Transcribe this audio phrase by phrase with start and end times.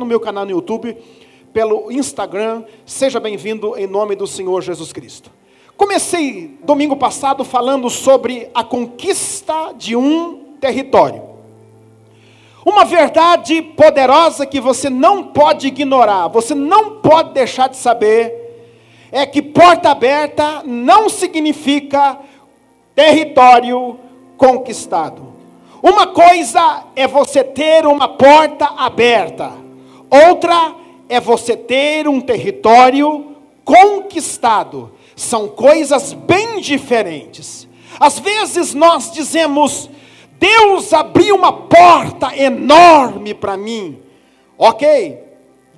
[0.00, 0.96] no meu canal no YouTube,
[1.52, 5.30] pelo Instagram, seja bem-vindo em nome do Senhor Jesus Cristo.
[5.76, 11.22] Comecei domingo passado falando sobre a conquista de um território.
[12.64, 18.34] Uma verdade poderosa que você não pode ignorar, você não pode deixar de saber,
[19.12, 22.18] é que porta aberta não significa
[22.94, 23.98] território
[24.36, 25.30] conquistado.
[25.82, 29.52] Uma coisa é você ter uma porta aberta,
[30.10, 30.74] outra
[31.08, 34.92] é você ter um território conquistado.
[35.16, 37.68] São coisas bem diferentes.
[37.98, 39.90] Às vezes nós dizemos,
[40.38, 43.98] Deus abriu uma porta enorme para mim.
[44.56, 45.18] Ok,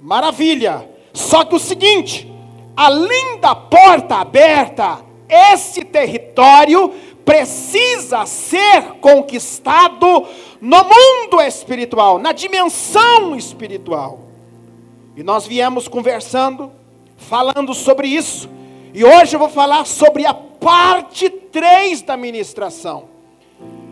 [0.00, 0.88] maravilha.
[1.12, 2.30] Só que o seguinte,
[2.76, 6.92] além da porta aberta, esse território
[7.24, 10.26] precisa ser conquistado
[10.60, 14.20] no mundo espiritual, na dimensão espiritual.
[15.16, 16.72] E nós viemos conversando,
[17.16, 18.48] falando sobre isso.
[18.94, 23.04] E hoje eu vou falar sobre a parte 3 da ministração.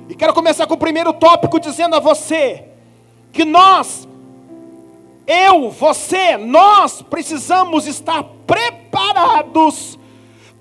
[0.08, 2.64] E quero começar com o primeiro tópico dizendo a você
[3.32, 4.08] que nós,
[5.26, 9.99] eu, você, nós precisamos estar preparados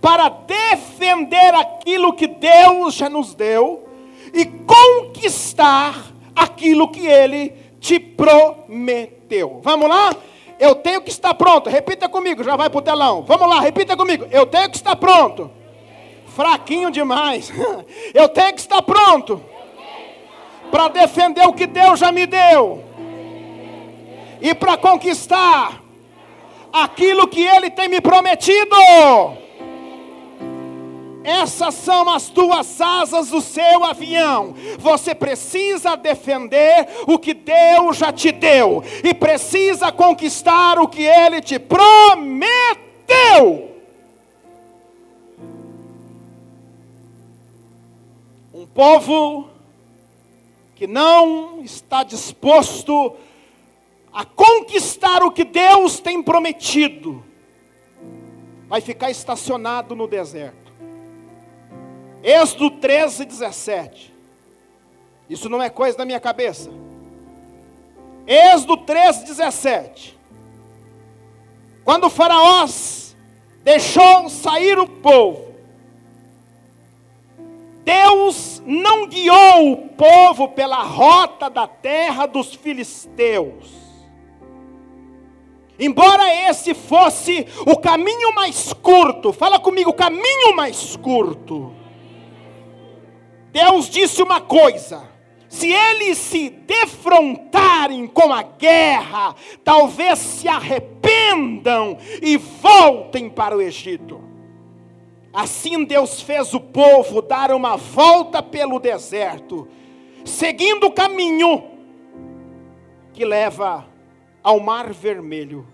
[0.01, 3.87] para defender aquilo que Deus já nos deu
[4.33, 5.95] e conquistar
[6.35, 9.59] aquilo que Ele te prometeu.
[9.63, 10.15] Vamos lá?
[10.59, 11.69] Eu tenho que estar pronto.
[11.69, 13.23] Repita comigo, já vai para o telão.
[13.23, 14.25] Vamos lá, repita comigo.
[14.29, 15.49] Eu tenho que estar pronto.
[16.27, 17.51] Fraquinho demais.
[18.13, 19.41] Eu tenho que estar pronto
[20.71, 22.83] para defender o que Deus já me deu
[24.41, 25.81] e para conquistar
[26.71, 28.75] aquilo que Ele tem me prometido.
[31.29, 34.55] Essas são as duas asas do seu avião.
[34.79, 41.39] Você precisa defender o que Deus já te deu e precisa conquistar o que Ele
[41.39, 42.49] te prometeu.
[48.51, 49.49] Um povo
[50.73, 53.15] que não está disposto
[54.11, 57.23] a conquistar o que Deus tem prometido,
[58.67, 60.58] vai ficar estacionado no deserto.
[62.23, 64.13] Êxodo 13, 17.
[65.29, 66.69] Isso não é coisa da minha cabeça.
[68.27, 70.17] Êxodo 13, 17.
[71.83, 72.65] Quando o faraó
[73.63, 75.49] deixou sair o povo,
[77.83, 83.79] Deus não guiou o povo pela rota da terra dos filisteus.
[85.79, 91.78] Embora esse fosse o caminho mais curto, fala comigo, o caminho mais curto.
[93.51, 95.03] Deus disse uma coisa:
[95.49, 104.21] se eles se defrontarem com a guerra, talvez se arrependam e voltem para o Egito.
[105.33, 109.67] Assim Deus fez o povo dar uma volta pelo deserto,
[110.23, 111.63] seguindo o caminho
[113.13, 113.85] que leva
[114.43, 115.67] ao Mar Vermelho.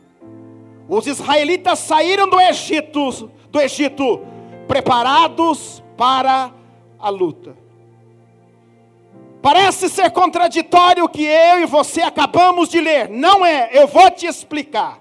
[0.88, 4.22] Os israelitas saíram do Egito, do Egito
[4.68, 6.52] preparados para
[7.00, 7.65] a luta.
[9.46, 13.08] Parece ser contraditório o que eu e você acabamos de ler.
[13.10, 15.00] Não é, eu vou te explicar.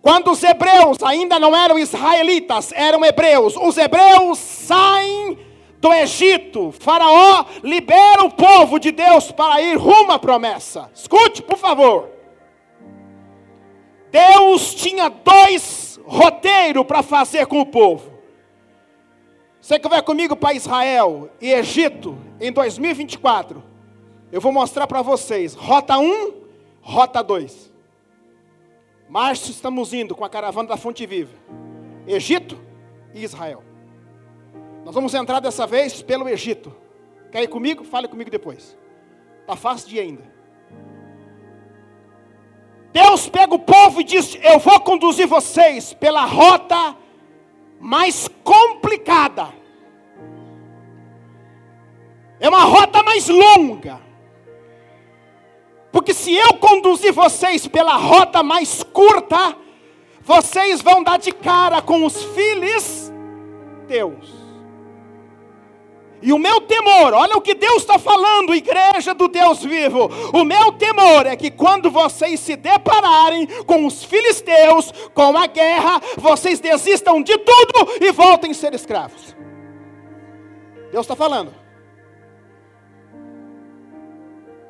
[0.00, 3.56] Quando os hebreus ainda não eram israelitas, eram hebreus.
[3.56, 5.36] Os hebreus saem
[5.80, 6.72] do Egito.
[6.78, 10.92] Faraó libera o povo de Deus para ir rumo à promessa.
[10.94, 12.08] Escute, por favor.
[14.12, 18.11] Deus tinha dois roteiros para fazer com o povo.
[19.62, 23.62] Você que vai comigo para Israel e Egito em 2024,
[24.32, 26.32] eu vou mostrar para vocês rota 1,
[26.80, 27.72] rota 2.
[29.08, 31.36] Março estamos indo com a caravana da Fonte Viva.
[32.08, 32.60] Egito
[33.14, 33.62] e Israel.
[34.84, 36.74] Nós vamos entrar dessa vez pelo Egito.
[37.30, 37.84] Quer ir comigo?
[37.84, 38.76] Fale comigo depois.
[39.42, 40.24] Está fácil de ir ainda.
[42.92, 46.96] Deus pega o povo e diz: Eu vou conduzir vocês pela rota
[47.82, 49.48] mais complicada.
[52.38, 54.00] É uma rota mais longa.
[55.90, 59.56] Porque se eu conduzir vocês pela rota mais curta,
[60.22, 63.12] vocês vão dar de cara com os filhos
[63.86, 64.41] Deus.
[66.22, 70.08] E o meu temor, olha o que Deus está falando, igreja do Deus vivo.
[70.32, 76.00] O meu temor é que quando vocês se depararem com os filisteus, com a guerra,
[76.16, 79.34] vocês desistam de tudo e voltem a ser escravos.
[80.92, 81.52] Deus está falando.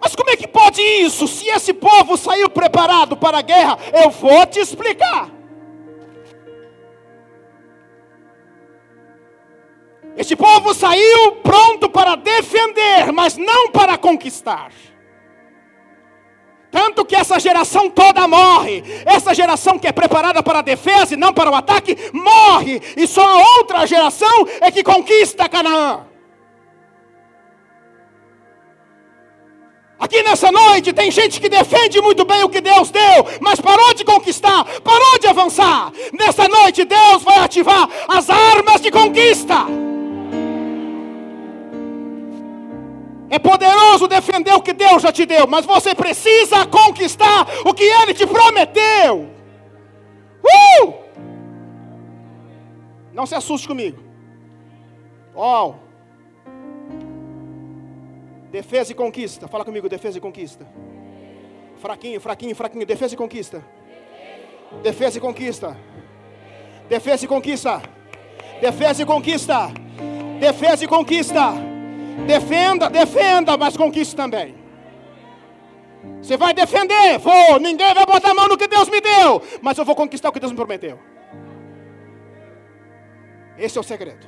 [0.00, 1.28] Mas como é que pode isso?
[1.28, 5.41] Se esse povo saiu preparado para a guerra, eu vou te explicar.
[10.16, 14.70] Este povo saiu pronto para defender, mas não para conquistar.
[16.70, 18.82] Tanto que essa geração toda morre.
[19.04, 22.80] Essa geração que é preparada para a defesa e não para o ataque, morre.
[22.96, 26.06] E só a outra geração é que conquista Canaã.
[29.98, 33.94] Aqui nessa noite tem gente que defende muito bem o que Deus deu, mas parou
[33.94, 35.92] de conquistar, parou de avançar.
[36.12, 39.64] Nessa noite Deus vai ativar as armas de conquista.
[43.32, 47.82] É poderoso defender o que Deus já te deu, mas você precisa conquistar o que
[47.82, 49.30] Ele te prometeu.
[50.44, 50.92] Uh!
[53.10, 54.02] Não se assuste comigo.
[55.34, 55.72] Oh.
[58.50, 59.48] Defesa e conquista.
[59.48, 60.66] Fala comigo, defesa e conquista.
[61.80, 62.84] Fraquinho, fraquinho, fraquinho.
[62.84, 63.64] Defesa e conquista.
[64.82, 65.74] Defesa e conquista.
[66.86, 67.82] Defesa e conquista.
[68.60, 69.72] Defesa e conquista.
[70.38, 71.71] Defesa e conquista.
[72.26, 74.54] Defenda, defenda, mas conquiste também.
[76.20, 77.58] Você vai defender, vou.
[77.58, 80.32] Ninguém vai botar a mão no que Deus me deu, mas eu vou conquistar o
[80.32, 80.98] que Deus me prometeu.
[83.58, 84.26] Esse é o segredo.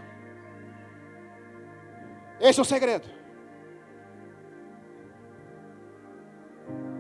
[2.40, 3.08] Esse é o segredo.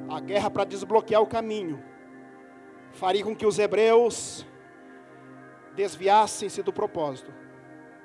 [0.08, 1.82] A guerra para desbloquear o caminho
[2.92, 4.46] faria com que os hebreus
[5.74, 7.32] desviassem-se do propósito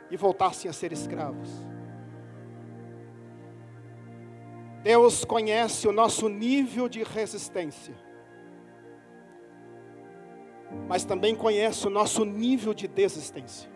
[0.09, 1.68] e voltassem a ser escravos.
[4.89, 7.93] Deus conhece o nosso nível de resistência,
[10.87, 13.69] mas também conhece o nosso nível de desistência.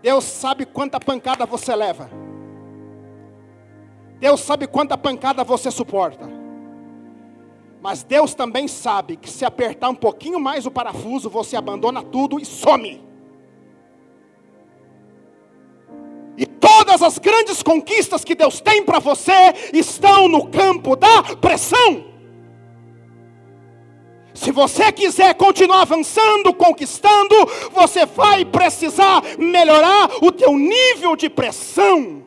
[0.00, 2.08] Deus sabe quanta pancada você leva.
[4.18, 6.26] Deus sabe quanta pancada você suporta.
[7.82, 12.40] Mas Deus também sabe que se apertar um pouquinho mais o parafuso, você abandona tudo
[12.40, 13.13] e some.
[16.64, 19.32] Todas as grandes conquistas que Deus tem para você
[19.72, 22.04] estão no campo da pressão.
[24.34, 27.34] Se você quiser continuar avançando, conquistando,
[27.70, 32.24] você vai precisar melhorar o teu nível de pressão.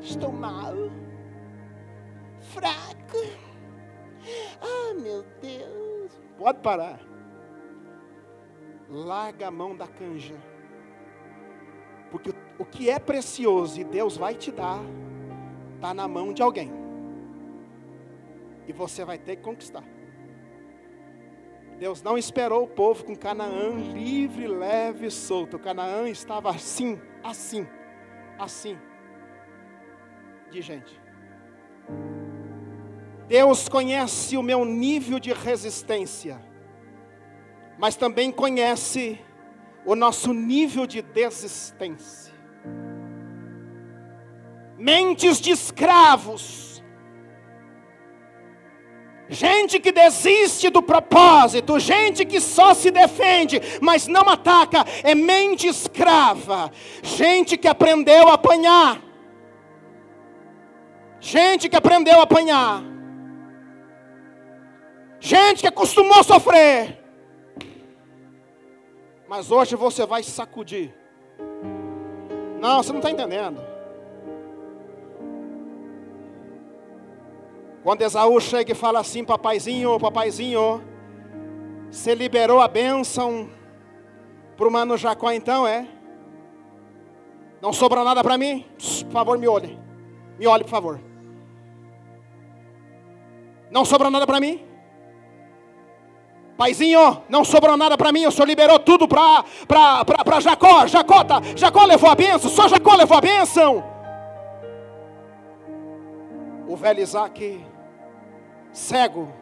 [0.00, 0.74] Estou mal,
[2.52, 3.18] fraco.
[4.60, 6.12] Ah, meu Deus.
[6.38, 7.00] Pode parar.
[8.88, 10.53] Larga a mão da canja.
[12.14, 14.78] Porque o que é precioso e Deus vai te dar,
[15.74, 16.70] está na mão de alguém.
[18.68, 19.82] E você vai ter que conquistar.
[21.76, 25.58] Deus não esperou o povo com Canaã livre, leve e solto.
[25.58, 27.66] Canaã estava assim, assim,
[28.38, 28.78] assim,
[30.52, 31.02] de gente.
[33.26, 36.40] Deus conhece o meu nível de resistência,
[37.76, 39.18] mas também conhece
[39.84, 42.32] o nosso nível de desistência.
[44.76, 46.82] Mentes de escravos,
[49.28, 55.68] gente que desiste do propósito, gente que só se defende, mas não ataca, é mente
[55.68, 56.70] escrava,
[57.02, 59.00] gente que aprendeu a apanhar,
[61.20, 62.82] gente que aprendeu a apanhar,
[65.20, 67.03] gente que acostumou a sofrer
[69.36, 70.94] mas hoje você vai sacudir.
[72.60, 73.60] Não, você não está entendendo.
[77.82, 80.84] Quando Esaú chega e fala assim, papaizinho, papaizinho,
[81.90, 83.50] você liberou a bênção
[84.56, 85.88] para o mano Jacó então, é?
[87.60, 88.64] Não sobrou nada para mim?
[88.78, 89.76] Por favor, me olhe.
[90.38, 91.00] Me olhe, por favor.
[93.68, 94.64] Não sobrou nada para mim?
[96.56, 99.44] Paizinho, não sobrou nada para mim, o senhor liberou tudo para
[100.40, 100.86] Jacó.
[100.86, 103.82] Jacó, tá, Jacó levou a bênção, só Jacó levou a bênção.
[106.68, 107.64] O velho Isaac,
[108.72, 109.32] cego,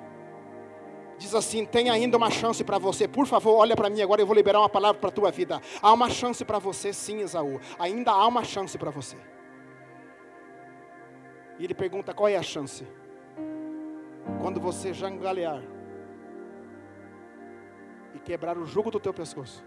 [1.19, 3.07] diz assim: tem ainda uma chance para você.
[3.07, 5.61] Por favor, olha para mim agora, eu vou liberar uma palavra para a tua vida.
[5.83, 7.61] Há uma chance para você, sim, Esaú.
[7.79, 9.17] Ainda há uma chance para você.
[11.59, 12.87] E ele pergunta: qual é a chance?
[14.41, 15.63] Quando você jangalear
[18.23, 19.65] quebrar o jugo do teu pescoço.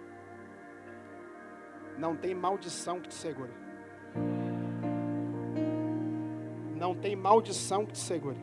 [1.97, 3.51] Não tem maldição que te segure.
[6.75, 8.37] Não tem maldição que te segure.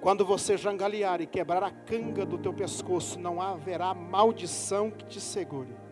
[0.00, 5.20] Quando você jangalear e quebrar a canga do teu pescoço, não haverá maldição que te
[5.20, 5.87] segure.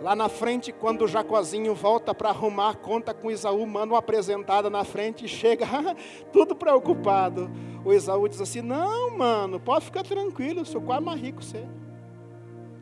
[0.00, 4.82] Lá na frente, quando Jacozinho volta para arrumar conta com Isaú, manda uma apresentada na
[4.82, 5.66] frente e chega
[6.32, 7.50] tudo preocupado.
[7.84, 11.68] O Isaú diz assim: Não, mano, pode ficar tranquilo, eu sou quase mais rico você.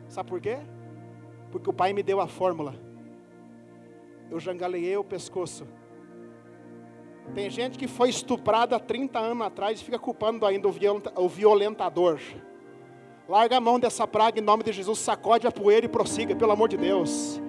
[0.07, 0.59] Sabe por quê?
[1.51, 2.75] Porque o pai me deu a fórmula.
[4.31, 5.67] Eu jangaleei o pescoço.
[7.33, 12.19] Tem gente que foi estuprada 30 anos atrás e fica culpando ainda o violentador.
[13.29, 16.51] Larga a mão dessa praga em nome de Jesus, sacode a poeira e prossiga, pelo
[16.51, 17.39] amor de Deus.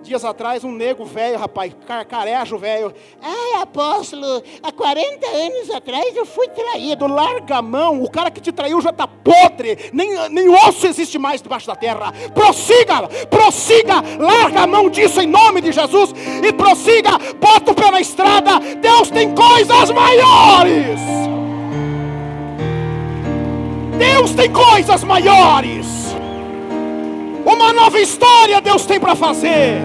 [0.00, 2.94] Dias atrás, um nego velho, rapaz, carcarejo velho.
[3.20, 7.08] Ai, apóstolo, há 40 anos atrás eu fui traído.
[7.08, 11.18] Larga a mão, o cara que te traiu já está podre, nem, nem osso existe
[11.18, 12.12] mais debaixo da terra.
[12.32, 17.90] Prossiga, prossiga, larga a mão disso em nome de Jesus e prossiga, bota o pé
[17.90, 18.60] na estrada.
[18.80, 21.37] Deus tem coisas maiores.
[23.98, 25.86] Deus tem coisas maiores.
[27.44, 29.80] Uma nova história Deus tem para fazer.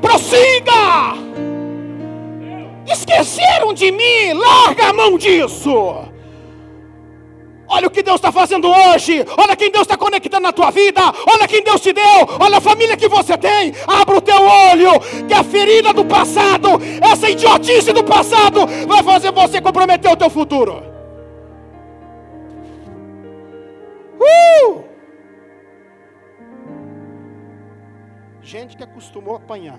[0.00, 1.14] Prossiga.
[2.86, 6.08] Esqueceram de mim, larga a mão disso.
[7.72, 9.24] Olha o que Deus está fazendo hoje.
[9.38, 11.00] Olha quem Deus está conectando na tua vida.
[11.32, 12.28] Olha quem Deus te deu.
[12.40, 13.72] Olha a família que você tem.
[13.86, 14.98] Abra o teu olho.
[15.28, 20.28] Que a ferida do passado, essa idiotice do passado, vai fazer você comprometer o teu
[20.28, 20.82] futuro.
[24.20, 24.84] Uh!
[28.42, 29.78] Gente que acostumou a apanhar.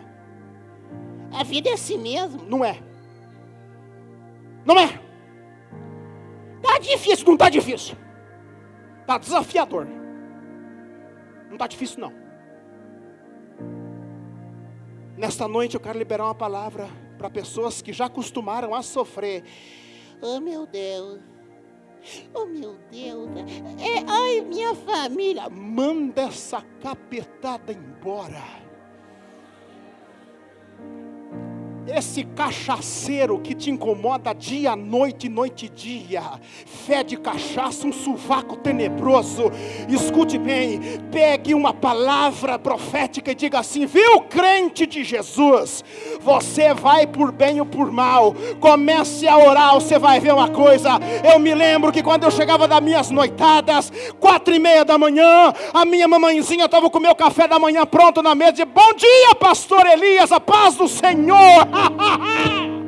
[1.33, 2.43] A vida é assim mesmo.
[2.43, 2.81] Não é.
[4.65, 4.99] Não é.
[6.61, 7.95] Tá difícil, não tá difícil.
[9.05, 9.87] Tá desafiador.
[11.49, 12.13] Não tá difícil não.
[15.17, 19.43] Nesta noite eu quero liberar uma palavra para pessoas que já acostumaram a sofrer.
[20.21, 21.30] Oh meu Deus.
[22.33, 23.29] Oh meu Deus,
[23.79, 28.60] é, ai minha família, manda essa capetada embora.
[31.93, 36.23] Esse cachaceiro que te incomoda dia, noite, noite e dia,
[36.65, 39.51] fé de cachaça, um sovaco tenebroso.
[39.89, 40.79] Escute bem,
[41.11, 45.83] pegue uma palavra profética e diga assim: viu, crente de Jesus,
[46.21, 50.91] você vai por bem ou por mal, comece a orar, você vai ver uma coisa.
[51.29, 55.53] Eu me lembro que quando eu chegava das minhas noitadas, quatro e meia da manhã,
[55.73, 58.93] a minha mamãezinha estava com o meu café da manhã pronto na mesa, e bom
[58.95, 61.80] dia, pastor Elias, a paz do Senhor.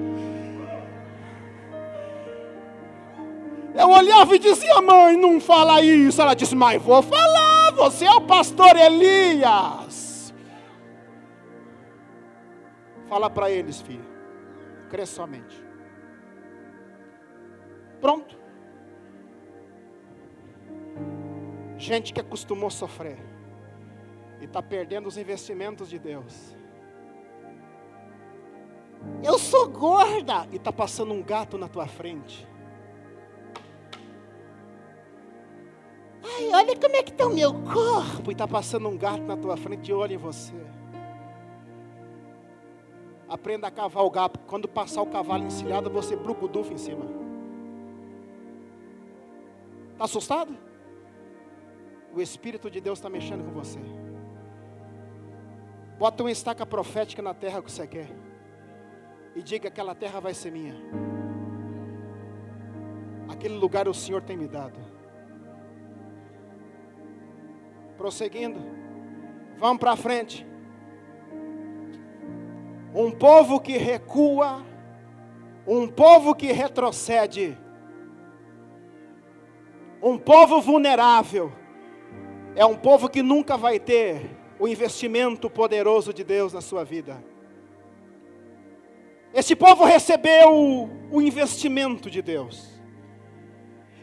[3.76, 6.22] Eu olhava e dizia, mãe, não fala isso.
[6.22, 10.34] Ela disse, mas vou falar, você é o pastor Elias.
[13.08, 14.06] Fala para eles, filho.
[14.90, 15.64] Crê somente.
[18.00, 18.38] Pronto.
[21.78, 23.18] Gente que acostumou sofrer
[24.40, 26.56] e está perdendo os investimentos de Deus.
[29.24, 32.46] Eu sou gorda e está passando um gato na tua frente.
[36.22, 38.30] Ai, olha como é que está o meu corpo.
[38.30, 40.54] E está passando um gato na tua frente e olha em você.
[43.30, 47.06] Aprenda a cavalgar, quando passar o cavalo encilhado, você brucudufa em cima.
[49.94, 50.56] Está assustado?
[52.14, 53.80] O Espírito de Deus está mexendo com você.
[55.98, 58.33] Bota uma estaca profética na terra que você quer
[59.36, 60.76] e diga: aquela terra vai ser minha.
[63.30, 64.80] Aquele lugar o Senhor tem me dado.
[67.98, 68.60] Prosseguindo,
[69.58, 70.46] vamos para frente.
[72.94, 74.64] Um povo que recua,
[75.66, 77.58] um povo que retrocede,
[80.02, 81.52] um povo vulnerável,
[82.56, 87.33] é um povo que nunca vai ter o investimento poderoso de Deus na sua vida.
[89.34, 92.73] Esse povo recebeu o investimento de Deus.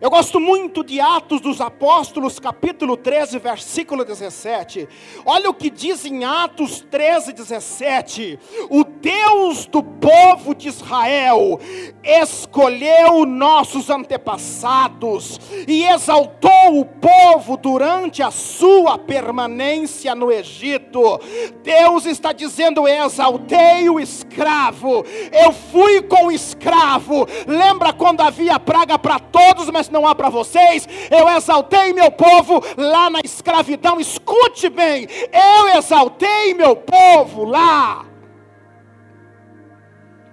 [0.00, 4.88] Eu gosto muito de Atos dos Apóstolos, capítulo 13, versículo 17.
[5.26, 8.38] Olha o que diz em Atos 13, 17.
[8.70, 11.60] O Deus do povo de Israel
[12.02, 15.38] escolheu nossos antepassados
[15.68, 21.20] e exaltou o povo durante a sua permanência no Egito.
[21.62, 27.26] Deus está dizendo: exaltei o escravo, eu fui com o escravo.
[27.46, 30.88] Lembra quando havia praga para todos, mas não há para vocês.
[31.10, 34.00] Eu exaltei meu povo lá na escravidão.
[34.00, 38.06] Escute bem, eu exaltei meu povo lá.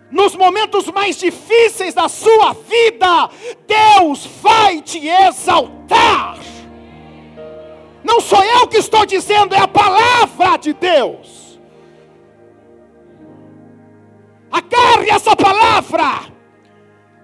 [0.10, 3.30] Nos momentos mais difíceis da sua vida,
[3.68, 6.38] Deus vai te exaltar.
[8.04, 11.60] Não sou eu que estou dizendo, é a palavra de Deus.
[14.50, 16.32] Agarre essa palavra.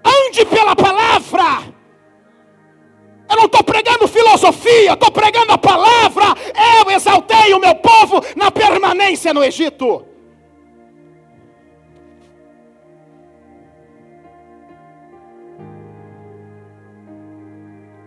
[0.04, 1.73] Ande pela palavra.
[3.28, 6.24] Eu não estou pregando filosofia, estou pregando a palavra.
[6.78, 10.06] Eu exaltei o meu povo na permanência no Egito.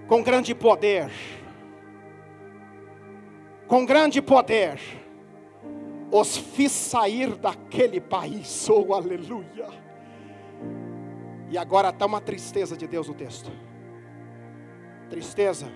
[0.08, 1.12] Com grande poder,
[3.68, 4.80] com grande poder,
[6.10, 9.68] os fiz sair daquele país, oh aleluia.
[11.50, 13.52] E agora está uma tristeza de Deus no texto
[15.08, 15.68] tristeza,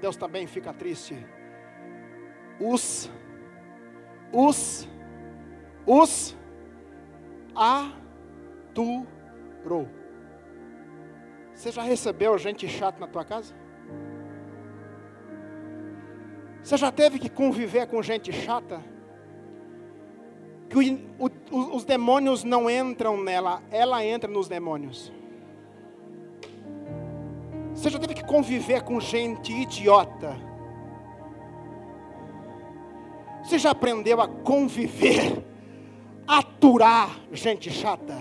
[0.00, 1.16] Deus também fica triste.
[2.60, 3.10] Os,
[4.32, 4.88] os,
[5.86, 6.36] os
[7.54, 9.08] aturou.
[11.54, 13.54] Você já recebeu gente chata na tua casa?
[16.62, 18.82] Você já teve que conviver com gente chata?
[20.68, 20.80] Que o,
[21.18, 25.12] o, os demônios não entram nela, ela entra nos demônios.
[27.74, 30.36] Você já teve que conviver com gente idiota?
[33.42, 35.44] Você já aprendeu a conviver,
[36.26, 38.16] aturar gente chata?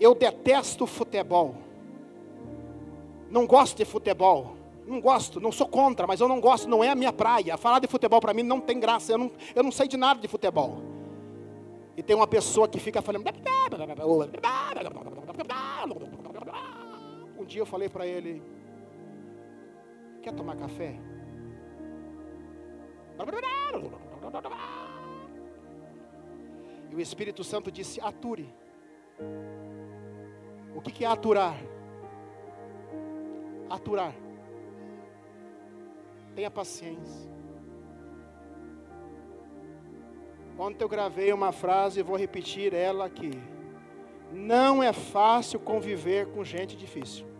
[0.00, 1.56] Eu detesto futebol.
[3.30, 4.56] Não gosto de futebol.
[4.86, 7.56] Não gosto, não sou contra, mas eu não gosto, não é a minha praia.
[7.56, 9.12] Falar de futebol para mim não tem graça.
[9.12, 10.78] Eu não, eu não sei de nada de futebol.
[11.96, 13.24] E tem uma pessoa que fica falando.
[17.44, 18.42] Um dia eu falei para ele:
[20.22, 20.98] Quer tomar café?
[26.90, 28.48] E o Espírito Santo disse: Ature.
[30.74, 31.54] O que, é aturar?
[33.68, 34.14] Aturar.
[36.34, 37.30] Tenha paciência.
[40.58, 43.32] Ontem eu gravei uma frase e vou repetir ela aqui.
[44.32, 47.33] Não é fácil conviver com gente difícil.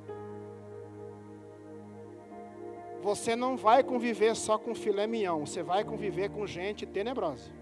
[3.05, 7.53] Você não vai conviver só com filé mignon, você vai conviver com gente tenebrosa.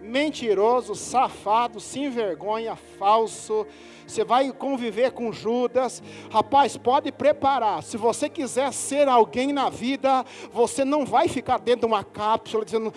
[0.00, 3.66] Mentiroso, safado, sem vergonha, falso.
[4.06, 6.00] Você vai conviver com Judas.
[6.30, 7.82] Rapaz, pode preparar.
[7.82, 12.64] Se você quiser ser alguém na vida, você não vai ficar dentro de uma cápsula
[12.64, 12.94] dizendo.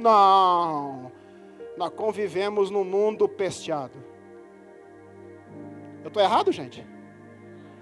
[0.00, 1.12] Não.
[1.76, 4.01] Nós convivemos num mundo pesteado.
[6.02, 6.84] Eu estou errado, gente?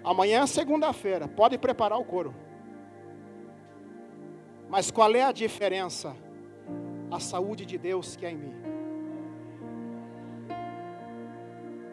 [0.05, 2.35] Amanhã é segunda-feira, pode preparar o couro.
[4.69, 6.17] Mas qual é a diferença?
[7.11, 8.55] A saúde de Deus que é em mim.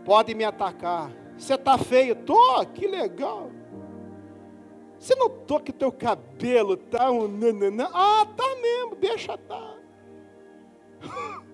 [0.05, 1.11] Pode me atacar.
[1.37, 2.15] Você está feio?
[2.15, 3.51] Tô, que legal.
[4.97, 7.27] Você notou que teu cabelo tá um?
[7.93, 9.75] Ah, tá mesmo, deixa tá.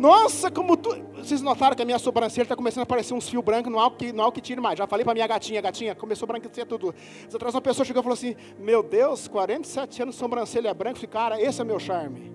[0.00, 0.96] Nossa, como tu.
[1.12, 3.86] Vocês notaram que a minha sobrancelha está começando a aparecer uns fios brancos, não há
[3.86, 4.78] o que, não há o que tire mais.
[4.78, 6.94] Já falei para minha gatinha, gatinha, começou a branquecer tudo.
[7.38, 10.96] Traz uma pessoa chegou e falou assim: Meu Deus, 47 anos, sobrancelha branca.
[10.96, 12.32] Eu falei, cara, esse é meu charme.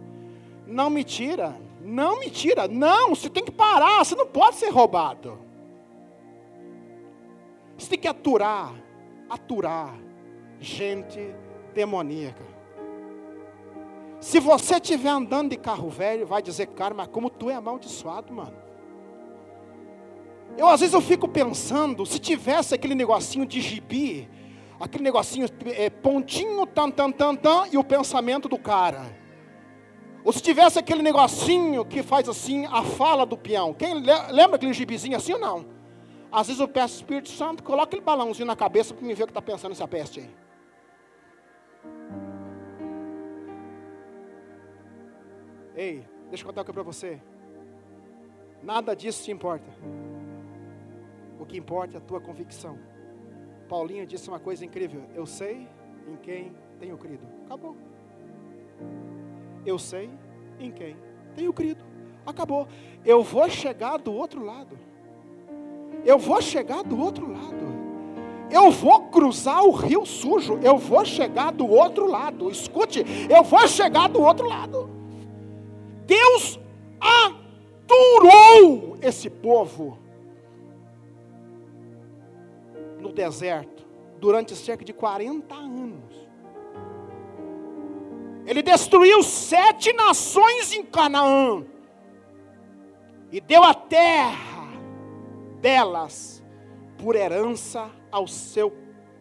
[0.67, 2.67] Não me tira, não me tira.
[2.67, 5.39] Não, você tem que parar, você não pode ser roubado.
[7.75, 8.75] Você tem que aturar,
[9.27, 9.95] aturar
[10.59, 11.19] gente
[11.73, 12.54] demoníaca.
[14.19, 18.33] Se você estiver andando de carro velho, vai dizer, cara, mas como tu é amaldiçoado,
[18.33, 18.53] mano.
[20.57, 24.29] Eu às vezes eu fico pensando, se tivesse aquele negocinho de gibi,
[24.79, 29.03] aquele negocinho é, pontinho, tan, tan, tan, tan, e o pensamento do cara.
[30.23, 33.73] Ou se tivesse aquele negocinho que faz assim a fala do peão.
[33.73, 35.65] Quem lembra aquele gibizinho assim ou não?
[36.31, 39.27] Às vezes eu peço Espírito Santo, coloca aquele balãozinho na cabeça para me ver o
[39.27, 40.44] que está pensando essa peste aí.
[45.75, 47.21] Ei, deixa eu contar uma coisa para você.
[48.63, 49.69] Nada disso te importa.
[51.37, 52.79] O que importa é a tua convicção.
[53.67, 55.03] Paulinho disse uma coisa incrível.
[55.13, 55.67] Eu sei
[56.07, 57.27] em quem tenho crido.
[57.45, 57.75] Acabou.
[59.65, 60.09] Eu sei
[60.59, 60.95] em quem
[61.35, 61.83] tenho crido.
[62.25, 62.67] Acabou.
[63.03, 64.79] Eu vou chegar do outro lado.
[66.05, 67.75] Eu vou chegar do outro lado.
[68.49, 70.57] Eu vou cruzar o rio sujo.
[70.63, 72.49] Eu vou chegar do outro lado.
[72.49, 74.94] Escute, eu vou chegar do outro lado.
[79.05, 79.97] Esse povo
[82.99, 83.85] no deserto
[84.19, 86.25] durante cerca de 40 anos.
[88.45, 91.65] Ele destruiu sete nações em Canaã
[93.31, 94.67] e deu a terra
[95.59, 96.43] delas
[96.97, 98.71] por herança ao seu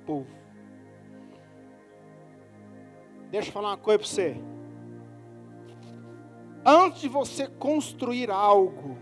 [0.07, 0.35] povo.
[3.31, 4.37] Deixa eu falar uma coisa para você.
[6.64, 8.97] Antes de você construir algo,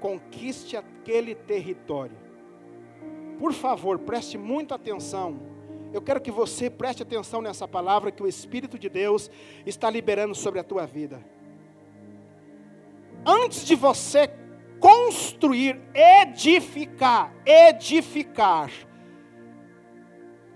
[0.00, 2.16] conquiste aquele território.
[3.38, 5.38] Por favor, preste muita atenção.
[5.92, 9.30] Eu quero que você preste atenção nessa palavra que o Espírito de Deus
[9.64, 11.24] está liberando sobre a tua vida.
[13.24, 14.30] Antes de você
[14.78, 18.70] construir, edificar, edificar,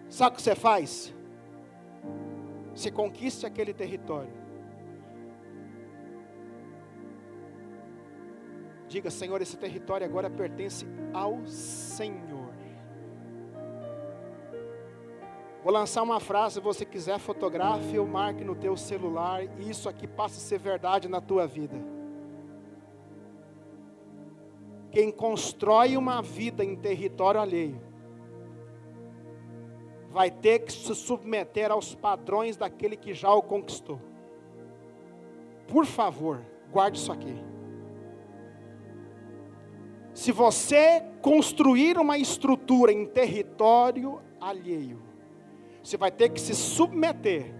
[0.08, 1.14] sabe o que você faz?
[2.74, 4.39] Se conquiste aquele território.
[8.90, 12.52] Diga, Senhor, esse território agora pertence ao Senhor.
[15.62, 19.88] Vou lançar uma frase, se você quiser, fotografe ou marque no teu celular, e isso
[19.88, 21.76] aqui passa a ser verdade na tua vida.
[24.90, 27.80] Quem constrói uma vida em território alheio,
[30.08, 34.00] vai ter que se submeter aos padrões daquele que já o conquistou.
[35.68, 37.49] Por favor, guarde isso aqui.
[40.14, 45.02] Se você construir uma estrutura em território alheio,
[45.82, 47.54] você vai ter que se submeter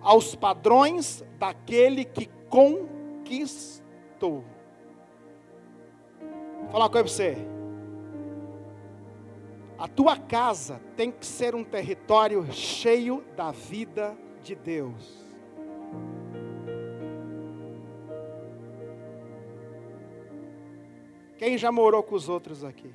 [0.00, 4.44] aos padrões daquele que conquistou.
[6.60, 7.36] Vou falar uma coisa para você.
[9.78, 15.19] A tua casa tem que ser um território cheio da vida de Deus.
[21.40, 22.94] Quem já morou com os outros aqui?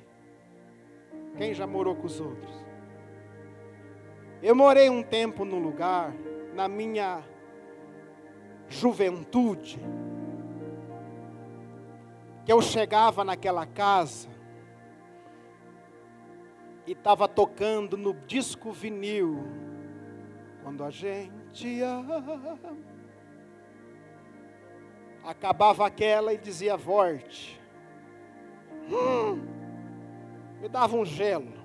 [1.36, 2.54] Quem já morou com os outros?
[4.40, 6.14] Eu morei um tempo num lugar,
[6.54, 7.24] na minha
[8.68, 9.80] juventude,
[12.44, 14.28] que eu chegava naquela casa
[16.86, 19.42] e estava tocando no disco vinil,
[20.62, 22.22] quando a gente ama.
[25.24, 27.65] Acabava aquela e dizia volte.
[28.88, 29.40] Hum,
[30.60, 31.56] me dava um gelo.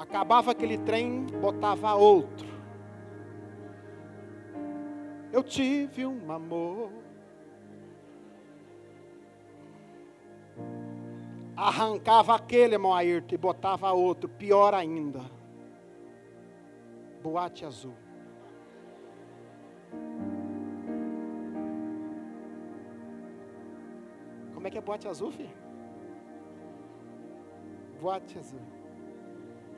[0.00, 2.48] Acabava aquele trem, botava outro.
[5.32, 6.90] Eu tive um amor.
[11.54, 12.94] Arrancava aquele, irmão
[13.34, 15.20] e botava outro, pior ainda.
[17.22, 17.94] Boate azul.
[24.60, 25.48] Como é que é boate azul, filho?
[27.98, 28.60] Boate azul.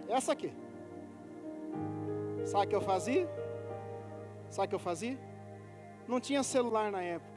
[0.09, 0.53] Essa aqui.
[2.45, 3.31] Sabe o que eu fazia?
[4.51, 5.16] Sabe o que eu fazia?
[6.09, 7.31] Não tinha celular na época.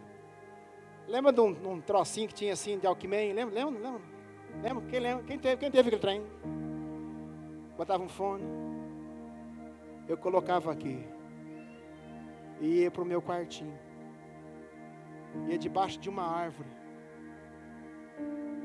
[1.07, 3.33] Lembra de um, um trocinho que tinha assim de Alckmin?
[3.33, 3.53] Lembra?
[3.53, 3.79] Lembra?
[3.79, 4.01] Lembra?
[4.63, 4.89] lembra?
[4.89, 5.23] Quem, lembra?
[5.25, 6.23] Quem, teve, quem teve aquele trem?
[7.77, 8.43] Botava um fone.
[10.07, 11.07] Eu colocava aqui.
[12.59, 13.77] E ia para o meu quartinho.
[15.47, 16.84] Ia debaixo de uma árvore.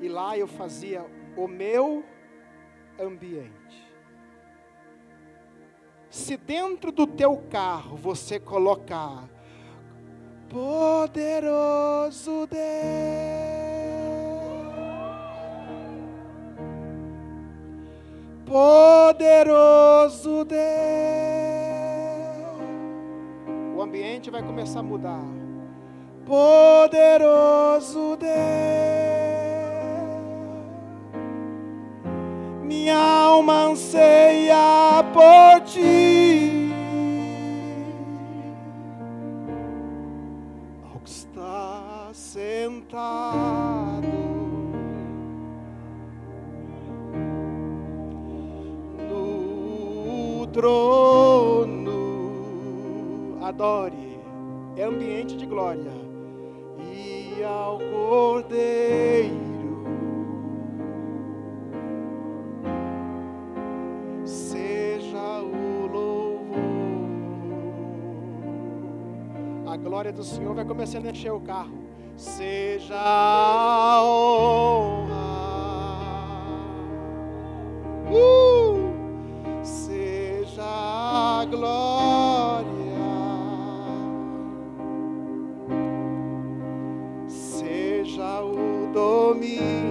[0.00, 1.04] E lá eu fazia
[1.36, 2.04] o meu
[2.98, 3.90] ambiente.
[6.08, 9.28] Se dentro do teu carro você colocar
[10.48, 12.60] poderoso Deus,
[18.44, 20.60] poderoso Deus,
[23.76, 25.24] o ambiente vai começar a mudar.
[26.26, 29.29] Poderoso Deus.
[32.70, 36.70] Minha alma anseia por ti.
[40.85, 44.06] Ao que está sentado
[49.09, 51.88] no trono,
[53.42, 54.20] adore,
[54.76, 55.90] é ambiente de glória,
[56.78, 59.49] e ao cordeiro.
[69.80, 71.78] Glória do Senhor vai começando a encher o carro.
[72.16, 75.14] Seja a honra,
[78.10, 82.68] uh, seja a glória,
[87.26, 89.89] seja o domínio.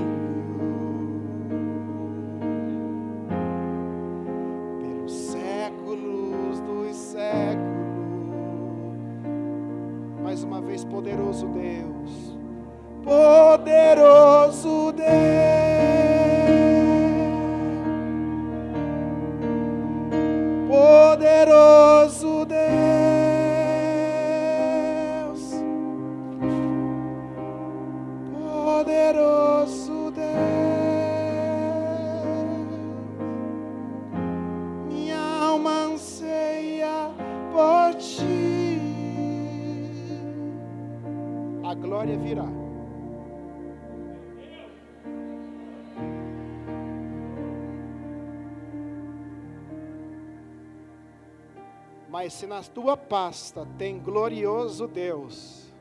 [52.29, 55.73] Se na tua pasta tem glorioso Deus,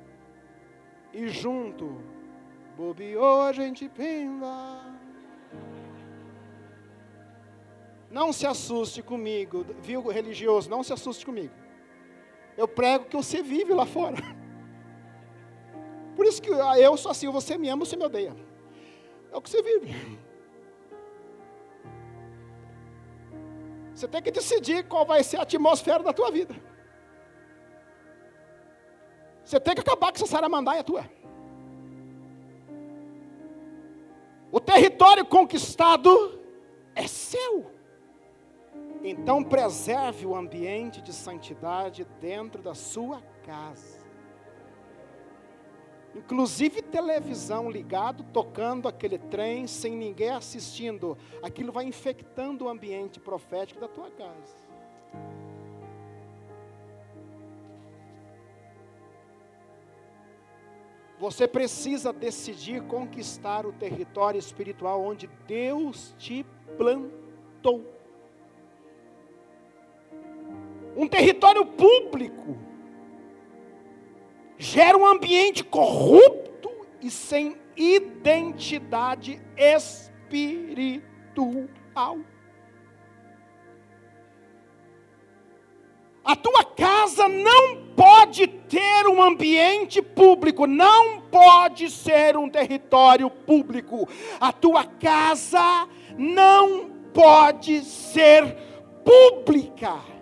[1.13, 2.01] e junto
[2.77, 4.83] bobeou a gente pinda.
[8.11, 10.71] Não se assuste comigo, viu, religioso?
[10.71, 11.53] Não se assuste comigo.
[12.57, 14.17] Eu prego que você vive lá fora.
[16.17, 18.35] Por isso que eu sou assim, você me ama, você me odeia.
[19.31, 20.19] É o que você vive.
[23.99, 26.55] Você tem que decidir qual vai ser a atmosfera da tua vida.
[29.45, 31.05] Você tem que acabar com essa saramandaia tua.
[34.53, 36.41] O território conquistado
[36.95, 37.73] é seu.
[39.03, 43.99] Então preserve o ambiente de santidade dentro da sua casa.
[46.19, 51.17] Inclusive televisão ligado, tocando aquele trem sem ninguém assistindo.
[51.41, 54.57] Aquilo vai infectando o ambiente profético da tua casa.
[61.21, 66.45] Você precisa decidir conquistar o território espiritual onde Deus te
[66.77, 67.85] plantou.
[70.97, 72.68] Um território público
[74.59, 81.05] gera um ambiente corrupto e sem identidade espiritual.
[86.25, 94.07] A tua casa não pode ter um ambiente público, não pode ser um território público.
[94.39, 98.55] A tua casa não pode ser
[99.05, 100.19] pública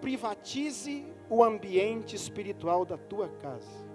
[0.00, 3.88] privatize o ambiente espiritual da tua casa.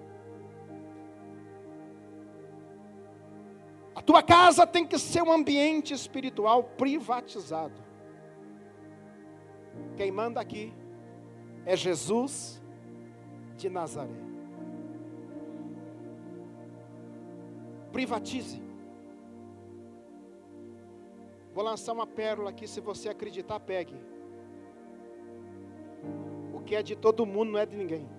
[3.94, 7.84] A tua casa tem que ser um ambiente espiritual privatizado.
[9.98, 10.74] Quem manda aqui
[11.66, 12.62] é Jesus
[13.58, 14.16] de Nazaré.
[17.92, 18.62] Privatize.
[21.54, 23.96] Vou lançar uma pérola aqui, se você acreditar, pegue
[26.66, 28.10] que é de todo mundo não é de ninguém.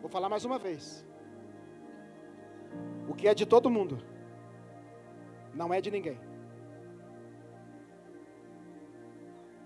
[0.00, 1.04] Vou falar mais uma vez.
[3.08, 3.98] O que é de todo mundo
[5.52, 6.18] não é de ninguém.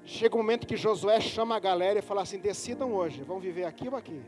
[0.05, 3.38] Chega o um momento que Josué chama a galera e fala assim: decidam hoje, vão
[3.38, 4.21] viver aqui ou aqui.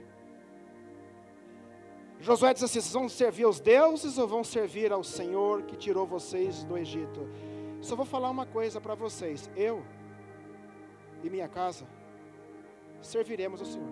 [2.21, 6.07] Josué diz assim: vocês vão servir aos deuses ou vão servir ao Senhor que tirou
[6.07, 7.27] vocês do Egito?
[7.81, 9.83] Só vou falar uma coisa para vocês: eu
[11.23, 11.87] e minha casa,
[13.01, 13.89] serviremos ao Senhor.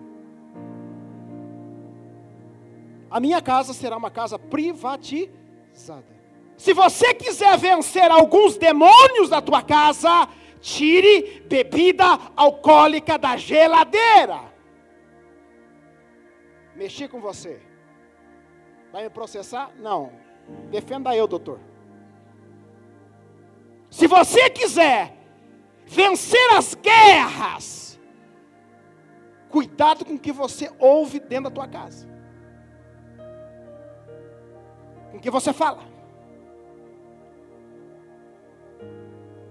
[3.09, 6.19] A minha casa será uma casa privatizada.
[6.57, 10.27] Se você quiser vencer alguns demônios da tua casa,
[10.59, 14.53] tire bebida alcoólica da geladeira.
[16.75, 17.61] Mexi com você.
[18.91, 19.71] Vai me processar?
[19.77, 20.11] Não.
[20.69, 21.59] Defenda eu, doutor.
[23.89, 25.18] Se você quiser
[25.89, 27.99] vencer as guerras.
[29.49, 32.07] Cuidado com o que você ouve dentro da tua casa.
[35.09, 35.81] Com o que você fala.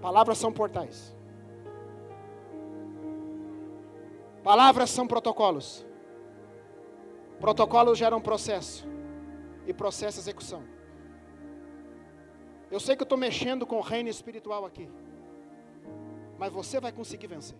[0.01, 1.13] Palavras são portais.
[4.41, 5.85] Palavras são protocolos.
[7.41, 8.87] Protocolos geram processo.
[9.67, 10.63] E processo execução.
[12.71, 14.89] Eu sei que eu estou mexendo com o reino espiritual aqui.
[16.39, 17.57] Mas você vai conseguir vencer.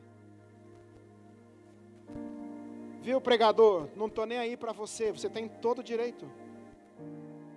[3.01, 3.89] Viu, pregador?
[3.93, 5.11] Não estou nem aí para você.
[5.11, 6.25] Você tem todo o direito.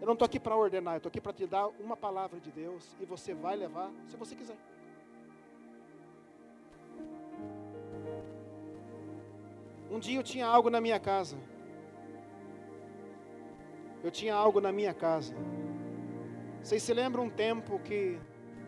[0.01, 0.95] Eu não estou aqui para ordenar.
[0.95, 2.97] Eu estou aqui para te dar uma palavra de Deus.
[3.01, 4.57] E você vai levar se você quiser.
[9.89, 11.37] Um dia eu tinha algo na minha casa.
[14.03, 15.37] Eu tinha algo na minha casa.
[16.61, 18.19] Vocês se lembram um tempo que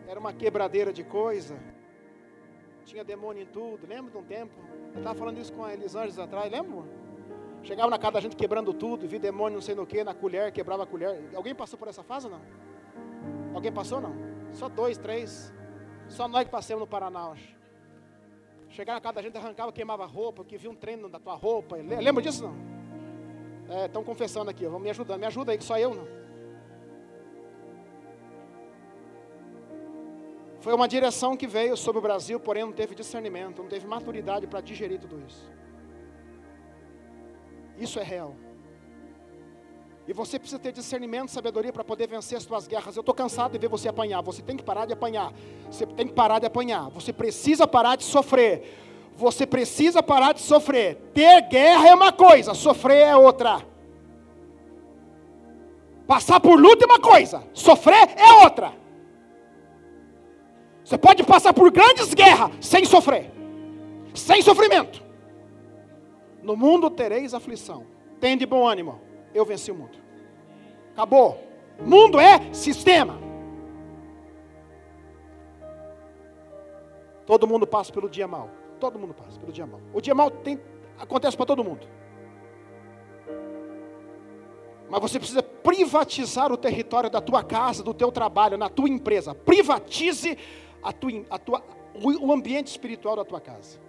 [0.07, 1.74] era uma quebradeira de coisa?
[2.85, 3.85] Tinha demônio em tudo.
[3.87, 4.53] Lembra de um tempo?
[4.93, 6.83] Eu estava falando isso com a Elisanges atrás, lembra?
[7.63, 10.51] Chegava na casa da gente quebrando tudo, vi demônio não sei no que, na colher,
[10.51, 11.19] quebrava a colher.
[11.35, 12.41] Alguém passou por essa fase ou não?
[13.55, 14.13] Alguém passou não?
[14.53, 15.51] Só dois, três.
[16.07, 17.55] Só nós que passamos no Paraná, acho.
[18.69, 21.77] Chegava na casa da gente, arrancava, queimava roupa, que viu um treino da tua roupa.
[21.77, 22.55] Lembra disso não?
[23.85, 25.19] Estão é, confessando aqui, vão me ajudando.
[25.19, 26.07] Me ajuda aí, que só eu não.
[30.65, 34.47] Foi uma direção que veio sobre o Brasil, porém não teve discernimento, não teve maturidade
[34.47, 35.47] para digerir tudo isso.
[37.77, 38.35] Isso é real.
[40.07, 42.95] E você precisa ter discernimento, sabedoria para poder vencer as suas guerras.
[42.95, 44.23] Eu estou cansado de ver você apanhar.
[44.23, 45.31] Você tem que parar de apanhar.
[45.69, 46.89] Você tem que parar de apanhar.
[46.89, 48.63] Você precisa parar de sofrer.
[49.15, 50.95] Você precisa parar de sofrer.
[51.13, 53.63] Ter guerra é uma coisa, sofrer é outra.
[56.07, 58.84] Passar por luta é uma coisa, sofrer é outra.
[60.85, 63.31] Você pode passar por grandes guerras sem sofrer,
[64.13, 65.03] sem sofrimento.
[66.43, 67.87] No mundo tereis aflição.
[68.19, 69.01] Tende bom ânimo.
[69.33, 69.97] Eu venci o mundo.
[70.93, 71.43] Acabou.
[71.83, 73.19] Mundo é sistema.
[77.25, 78.51] Todo mundo passa pelo dia mal.
[78.79, 79.81] Todo mundo passa pelo dia mal.
[79.91, 80.61] O dia mal tem,
[80.99, 81.87] acontece para todo mundo.
[84.87, 89.33] Mas você precisa privatizar o território da tua casa, do teu trabalho, na tua empresa.
[89.33, 90.37] Privatize
[90.85, 91.63] a tua, a tua,
[91.95, 93.79] o ambiente espiritual da tua casa.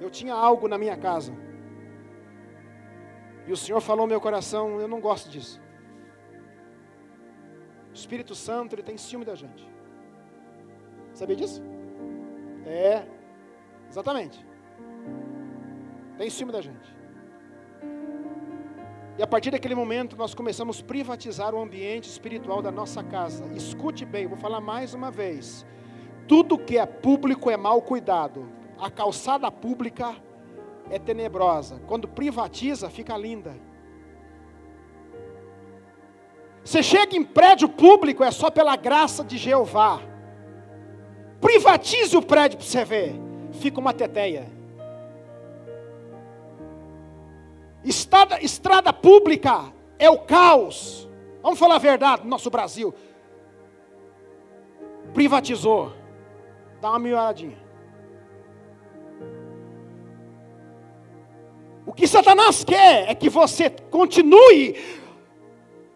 [0.00, 1.32] Eu tinha algo na minha casa.
[3.44, 5.60] E o Senhor falou no meu coração, eu não gosto disso.
[7.90, 9.68] O Espírito Santo, ele tem ciúme da gente.
[11.12, 11.60] Sabia disso?
[12.64, 13.04] É,
[13.88, 14.46] exatamente.
[16.16, 16.97] Tem ciúme da gente.
[19.18, 23.44] E a partir daquele momento nós começamos a privatizar o ambiente espiritual da nossa casa.
[23.56, 25.66] Escute bem, vou falar mais uma vez.
[26.28, 28.48] Tudo que é público é mal cuidado.
[28.78, 30.14] A calçada pública
[30.88, 31.82] é tenebrosa.
[31.88, 33.56] Quando privatiza, fica linda.
[36.62, 40.00] Você chega em prédio público, é só pela graça de Jeová.
[41.40, 43.14] Privatize o prédio para você ver.
[43.52, 44.57] Fica uma teteia.
[47.88, 51.08] Estrada, estrada pública é o caos.
[51.42, 52.94] Vamos falar a verdade, nosso Brasil.
[55.14, 55.94] Privatizou.
[56.82, 57.56] Dá uma melhoradinha.
[61.86, 64.76] O que Satanás quer é que você continue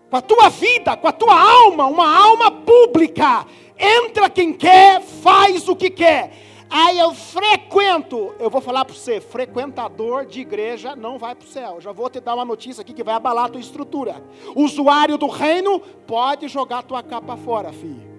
[0.09, 3.46] com a tua vida, com a tua alma, uma alma pública.
[3.78, 6.33] Entra quem quer, faz o que quer.
[6.74, 11.50] Aí eu frequento, eu vou falar para você, frequentador de igreja não vai para o
[11.50, 11.82] céu.
[11.82, 14.24] Já vou te dar uma notícia aqui que vai abalar a tua estrutura.
[14.56, 18.11] Usuário do reino pode jogar tua capa fora, filho.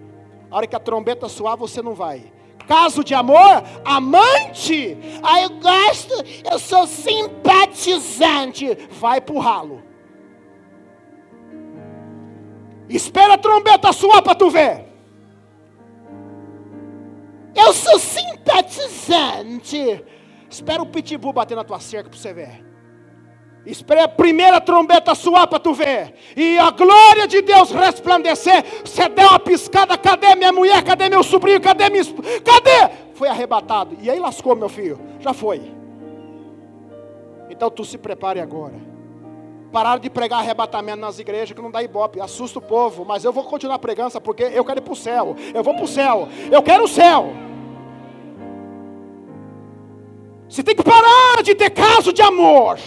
[0.51, 2.31] A hora que a trombeta soar, você não vai.
[2.67, 4.99] Caso de amor, amante.
[5.23, 6.13] Aí eu gosto,
[6.47, 8.77] eu sou simpatizante.
[8.91, 9.81] Vai pro ralo.
[12.87, 14.92] Espera a trombeta soar para tu ver.
[17.65, 20.04] Eu sou simpatizante.
[20.49, 22.63] Espera o pitbull bater na tua cerca para você ver.
[23.65, 26.13] Espera a primeira trombeta soar para tu ver.
[26.36, 28.62] E a glória de Deus resplandecer.
[28.84, 29.97] Você deu uma piscada.
[29.97, 30.84] Cadê minha mulher?
[30.84, 31.62] Cadê meu sobrinho?
[31.62, 32.04] Cadê minha
[32.43, 32.93] Cadê?
[33.13, 33.95] Foi arrebatado.
[34.02, 34.99] E aí lascou, meu filho.
[35.21, 35.62] Já foi.
[37.49, 38.76] Então tu se prepare agora.
[39.71, 43.34] Pararam de pregar arrebatamento nas igrejas que não dá ibope, assusta o povo, mas eu
[43.34, 45.36] vou continuar pregando porque eu quero ir para o céu.
[45.52, 46.28] Eu vou para o céu.
[46.52, 47.34] Eu quero o céu.
[50.54, 52.78] Você tem que parar de ter caso de amor.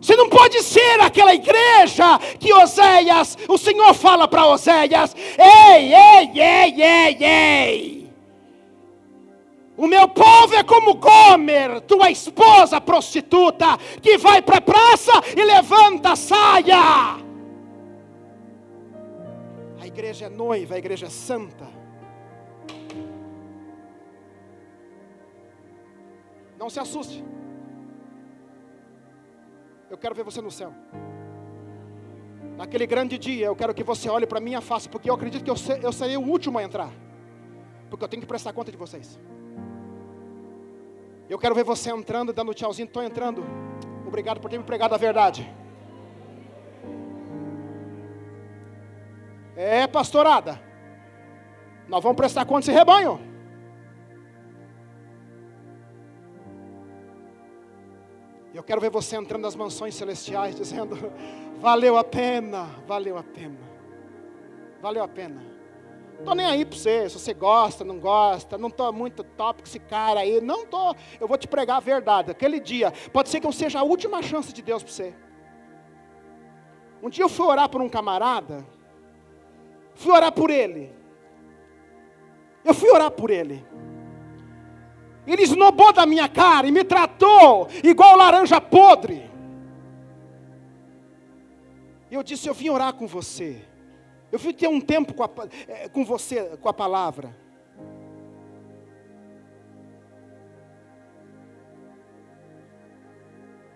[0.00, 6.32] Você não pode ser aquela igreja que Oséias, o Senhor fala para Oséias: ei, ei,
[6.34, 8.12] ei, ei, ei.
[9.76, 15.44] O meu povo é como Gomer, tua esposa prostituta, que vai para a praça e
[15.44, 17.20] levanta a saia.
[19.80, 21.77] A igreja é noiva, a igreja é santa.
[26.58, 27.24] Não se assuste.
[29.88, 30.72] Eu quero ver você no céu.
[32.56, 35.50] Naquele grande dia, eu quero que você olhe para minha face, porque eu acredito que
[35.50, 36.90] eu, ser, eu serei o último a entrar.
[37.88, 39.18] Porque eu tenho que prestar conta de vocês.
[41.30, 42.86] Eu quero ver você entrando, dando tchauzinho.
[42.86, 43.44] Estou entrando.
[44.06, 45.48] Obrigado por ter me pregado a verdade.
[49.54, 50.60] É, pastorada.
[51.86, 53.27] Nós vamos prestar conta desse rebanho.
[58.54, 61.12] Eu quero ver você entrando nas mansões celestiais, dizendo:
[61.60, 63.58] valeu a pena, valeu a pena,
[64.80, 65.58] valeu a pena.
[66.14, 69.62] Não estou nem aí para você, se você gosta, não gosta, não estou muito top
[69.62, 70.96] com esse cara aí, não estou.
[71.20, 72.30] Eu vou te pregar a verdade.
[72.30, 75.14] Aquele dia, pode ser que eu seja a última chance de Deus para você.
[77.00, 78.66] Um dia eu fui orar por um camarada,
[79.94, 80.92] fui orar por ele.
[82.64, 83.64] Eu fui orar por ele.
[85.28, 89.30] Ele esnobou da minha cara e me tratou igual laranja podre.
[92.10, 93.62] E eu disse: Eu vim orar com você.
[94.32, 95.28] Eu vim ter um tempo com, a,
[95.68, 97.36] é, com você, com a palavra.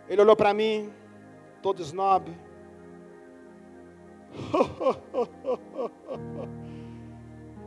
[0.09, 0.91] Ele olhou para mim,
[1.61, 2.35] todo snob.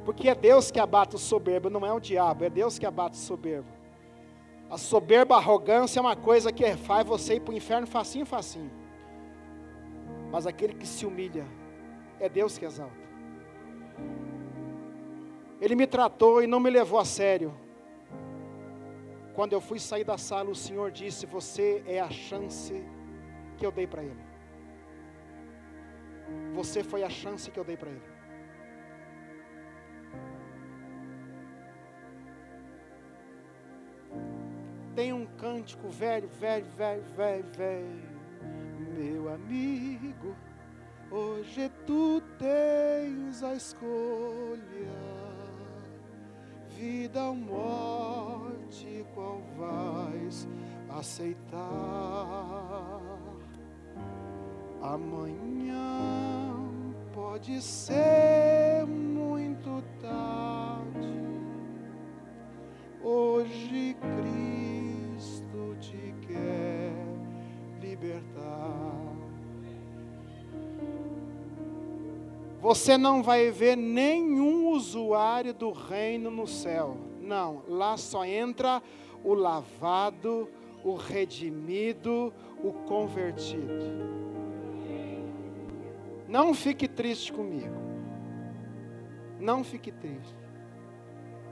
[0.06, 3.16] Porque é Deus que abate o soberbo, não é o diabo, é Deus que abate
[3.16, 3.68] o soberbo.
[4.70, 8.26] A soberba, a arrogância é uma coisa que faz você ir para o inferno facinho,
[8.26, 8.72] facinho.
[10.32, 11.46] Mas aquele que se humilha,
[12.20, 13.06] é Deus que exalta.
[15.60, 17.54] Ele me tratou e não me levou a sério.
[19.34, 22.86] Quando eu fui sair da sala, o Senhor disse: Você é a chance
[23.58, 24.24] que eu dei para ele.
[26.54, 28.15] Você foi a chance que eu dei para ele.
[34.96, 38.16] Tem um cântico velho, velho, velho, velho, velho.
[38.98, 40.34] Meu amigo,
[41.12, 44.58] hoje tu tens a escolha,
[46.70, 50.48] vida ou morte, qual vais
[50.98, 51.60] aceitar?
[54.82, 56.56] Amanhã
[57.14, 59.05] pode ser muito
[68.06, 68.96] libertar.
[72.62, 76.98] Você não vai ver nenhum usuário do reino no céu.
[77.22, 78.82] Não, lá só entra
[79.24, 80.50] o lavado,
[80.84, 82.34] o redimido,
[82.64, 84.16] o convertido.
[86.28, 87.76] Não fique triste comigo.
[89.40, 90.36] Não fique triste.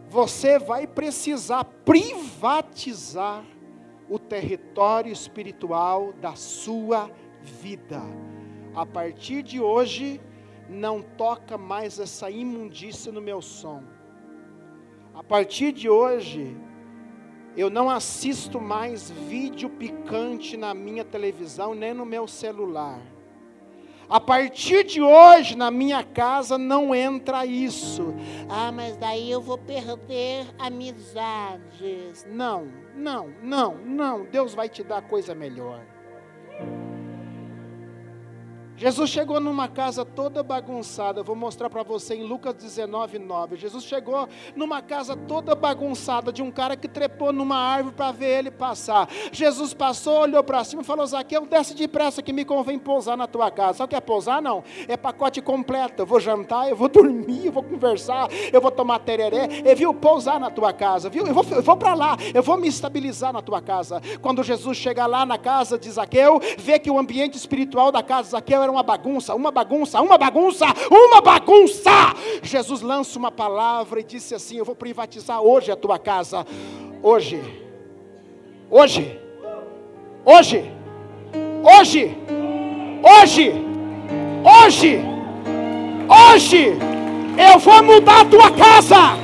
[0.10, 3.44] Você vai precisar privatizar
[4.10, 7.10] o território espiritual da sua
[7.42, 8.02] vida.
[8.76, 10.20] A partir de hoje,
[10.70, 13.84] não toca mais essa imundícia no meu som.
[15.14, 16.58] A partir de hoje,
[17.56, 23.00] eu não assisto mais vídeo picante na minha televisão, nem no meu celular.
[24.10, 28.14] A partir de hoje, na minha casa, não entra isso.
[28.50, 32.26] Ah, mas daí eu vou perder amizades.
[32.30, 34.26] Não, não, não, não.
[34.26, 35.93] Deus vai te dar coisa melhor.
[38.84, 41.24] Jesus chegou numa casa toda bagunçada.
[41.24, 43.56] Vou mostrar para você em Lucas 19, 9.
[43.56, 44.28] Jesus chegou
[44.58, 49.08] numa casa toda bagunçada de um cara que trepou numa árvore para ver ele passar.
[49.32, 53.26] Jesus passou, olhou para cima e falou: Zaqueu, desce depressa que me convém pousar na
[53.26, 53.78] tua casa.
[53.78, 54.42] Sabe o que é pousar?
[54.42, 54.66] Não.
[54.86, 56.02] É pacote completo.
[56.02, 59.48] Eu vou jantar, eu vou dormir, eu vou conversar, eu vou tomar tereré.
[59.64, 61.26] E viu, pousar na tua casa, viu?
[61.26, 64.02] Eu vou, eu vou para lá, eu vou me estabilizar na tua casa.
[64.22, 68.24] Quando Jesus chega lá na casa de Zaqueu, vê que o ambiente espiritual da casa
[68.24, 71.92] de Zaqueu era uma bagunça, uma bagunça, uma bagunça, uma bagunça.
[72.42, 76.46] Jesus lança uma palavra e disse assim: Eu vou privatizar hoje a tua casa.
[77.02, 77.42] Hoje,
[78.70, 79.20] hoje,
[80.26, 80.72] hoje,
[81.64, 82.18] hoje,
[83.04, 83.54] hoje,
[84.44, 85.02] hoje,
[86.10, 86.78] hoje,
[87.52, 89.24] eu vou mudar a tua casa.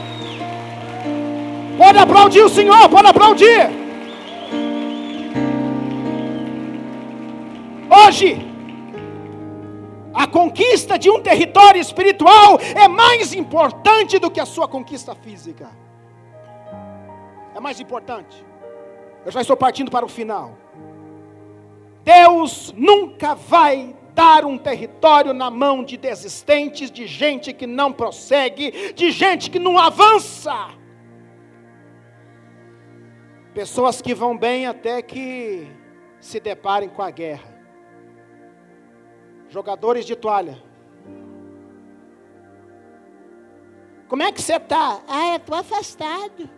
[1.78, 3.70] Pode aplaudir o Senhor, pode aplaudir.
[7.90, 8.49] Hoje,
[10.20, 15.70] a conquista de um território espiritual é mais importante do que a sua conquista física.
[17.56, 18.46] É mais importante.
[19.26, 20.58] Eu já estou partindo para o final.
[22.04, 28.92] Deus nunca vai dar um território na mão de desistentes, de gente que não prossegue,
[28.92, 30.54] de gente que não avança.
[33.54, 35.66] Pessoas que vão bem até que
[36.20, 37.59] se deparem com a guerra.
[39.50, 40.58] Jogadores de toalha.
[44.08, 45.04] Como é que você está?
[45.08, 46.50] Ah, eu estou afastado.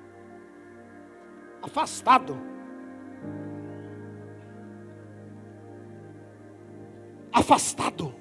[1.61, 2.37] Afastado.
[7.31, 8.13] Afastado.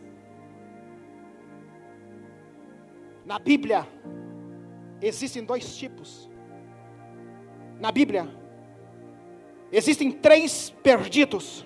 [3.25, 3.87] Na Bíblia,
[5.01, 6.29] existem dois tipos.
[7.79, 8.29] Na Bíblia,
[9.71, 11.65] existem três perdidos.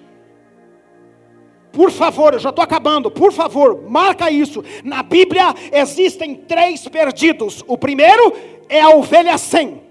[1.75, 4.63] Por favor, eu já estou acabando, por favor, marca isso.
[4.85, 7.65] Na Bíblia existem três perdidos.
[7.67, 8.33] O primeiro
[8.69, 9.83] é a ovelha sem.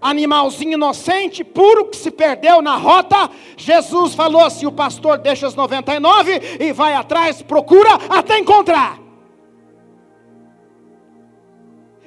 [0.00, 3.30] Animalzinho inocente, puro, que se perdeu na rota.
[3.56, 9.05] Jesus falou assim: o pastor deixa os 99 e vai atrás, procura até encontrar.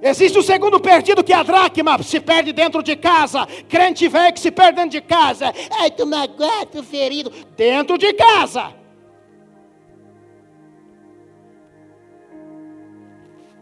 [0.02, 3.46] Existe o segundo perdido que é a dracma, se perde dentro de casa.
[3.68, 5.54] Crente velho que se perde dentro de casa.
[5.80, 7.30] Ai, tu não aguenta o ferido.
[7.56, 8.74] Dentro de casa.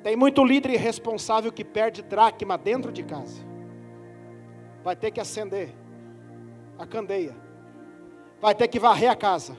[0.03, 3.45] Tem muito líder irresponsável que perde dracma dentro de casa.
[4.83, 5.73] Vai ter que acender
[6.77, 7.35] a candeia.
[8.39, 9.57] vai ter que varrer a casa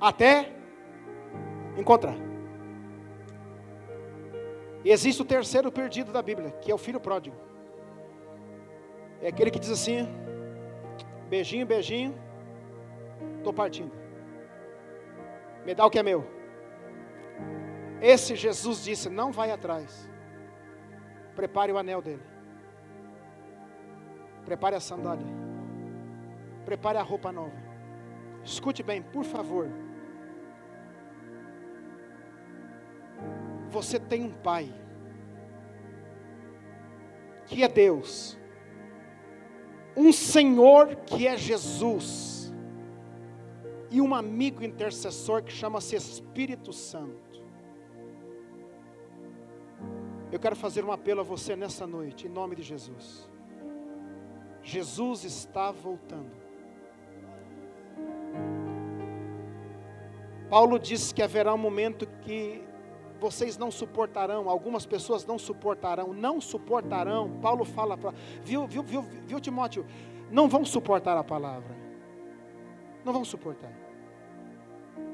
[0.00, 0.52] até
[1.76, 2.35] encontrar.
[4.90, 7.36] Existe o terceiro perdido da Bíblia, que é o filho pródigo.
[9.20, 10.06] É aquele que diz assim:
[11.28, 12.14] beijinho, beijinho,
[13.38, 13.92] estou partindo.
[15.64, 16.24] Me dá o que é meu.
[18.00, 20.08] Esse Jesus disse: não vai atrás.
[21.34, 22.22] Prepare o anel dele.
[24.44, 25.26] Prepare a sandália.
[26.64, 27.56] Prepare a roupa nova.
[28.44, 29.68] Escute bem, por favor.
[33.76, 34.72] Você tem um pai,
[37.44, 38.38] que é Deus,
[39.94, 42.50] um Senhor que é Jesus,
[43.90, 47.44] e um amigo intercessor que chama-se Espírito Santo.
[50.32, 53.28] Eu quero fazer um apelo a você nessa noite, em nome de Jesus.
[54.62, 56.32] Jesus está voltando.
[60.48, 62.64] Paulo disse que haverá um momento que
[63.18, 67.38] vocês não suportarão, algumas pessoas não suportarão, não suportarão.
[67.40, 68.12] Paulo fala para,
[68.42, 69.86] viu, viu, viu, viu Timóteo?
[70.30, 71.74] Não vão suportar a palavra.
[73.04, 73.72] Não vão suportar.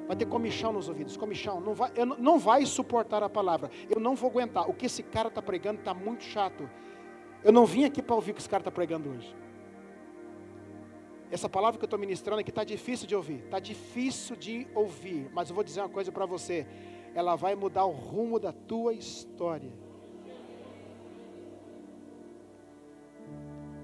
[0.07, 1.61] Vai ter comichão nos ouvidos, comichão.
[1.61, 3.71] Não vai, eu, não vai suportar a palavra.
[3.89, 4.69] Eu não vou aguentar.
[4.69, 6.69] O que esse cara está pregando está muito chato.
[7.45, 9.35] Eu não vim aqui para ouvir o que esse cara está pregando hoje.
[11.31, 13.41] Essa palavra que eu estou ministrando aqui está difícil de ouvir.
[13.45, 15.31] Está difícil de ouvir.
[15.33, 16.67] Mas eu vou dizer uma coisa para você.
[17.15, 19.73] Ela vai mudar o rumo da tua história.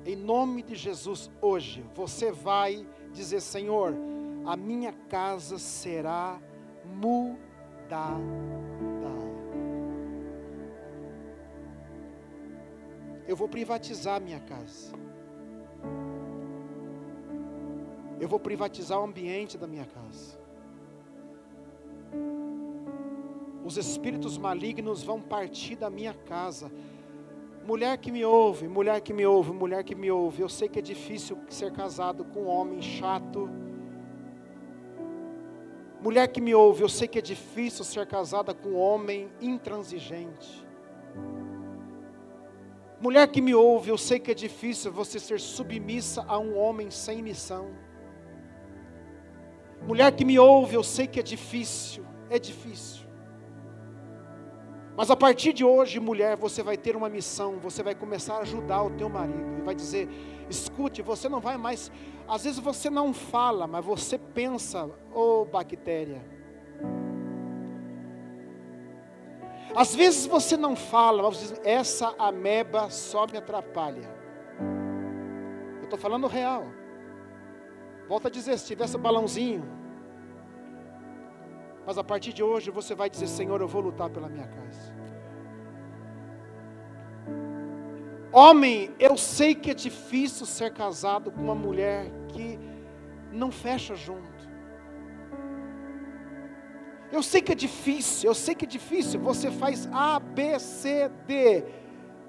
[0.04, 3.94] Em nome de Jesus, hoje, você vai dizer: Senhor,
[4.46, 6.40] a minha casa será
[6.84, 8.18] mudada.
[13.26, 14.90] Eu vou privatizar a minha casa.
[18.18, 20.38] Eu vou privatizar o ambiente da minha casa.
[23.68, 26.72] Os espíritos malignos vão partir da minha casa.
[27.66, 30.42] Mulher que me ouve, mulher que me ouve, mulher que me ouve.
[30.42, 33.48] Eu sei que é difícil ser casado com um homem chato
[36.00, 40.64] Mulher que me ouve, eu sei que é difícil ser casada com um homem intransigente.
[43.00, 46.88] Mulher que me ouve, eu sei que é difícil você ser submissa a um homem
[46.88, 47.70] sem missão.
[49.82, 52.97] Mulher que me ouve, eu sei que é difícil, é difícil.
[54.98, 58.40] Mas a partir de hoje, mulher, você vai ter uma missão, você vai começar a
[58.40, 60.08] ajudar o teu marido e vai dizer:
[60.50, 61.88] "Escute, você não vai mais,
[62.26, 66.20] às vezes você não fala, mas você pensa, ô oh, bactéria.
[69.72, 74.12] Às vezes você não fala, mas você diz, essa ameba só me atrapalha.
[75.78, 76.66] Eu estou falando real.
[78.08, 79.77] Volta a dizer, se tivesse balãozinho,
[81.88, 84.94] mas a partir de hoje você vai dizer: Senhor, eu vou lutar pela minha casa.
[88.30, 92.58] Homem, eu sei que é difícil ser casado com uma mulher que
[93.32, 94.28] não fecha junto.
[97.10, 99.18] Eu sei que é difícil, eu sei que é difícil.
[99.20, 101.64] Você faz A, B, C, D.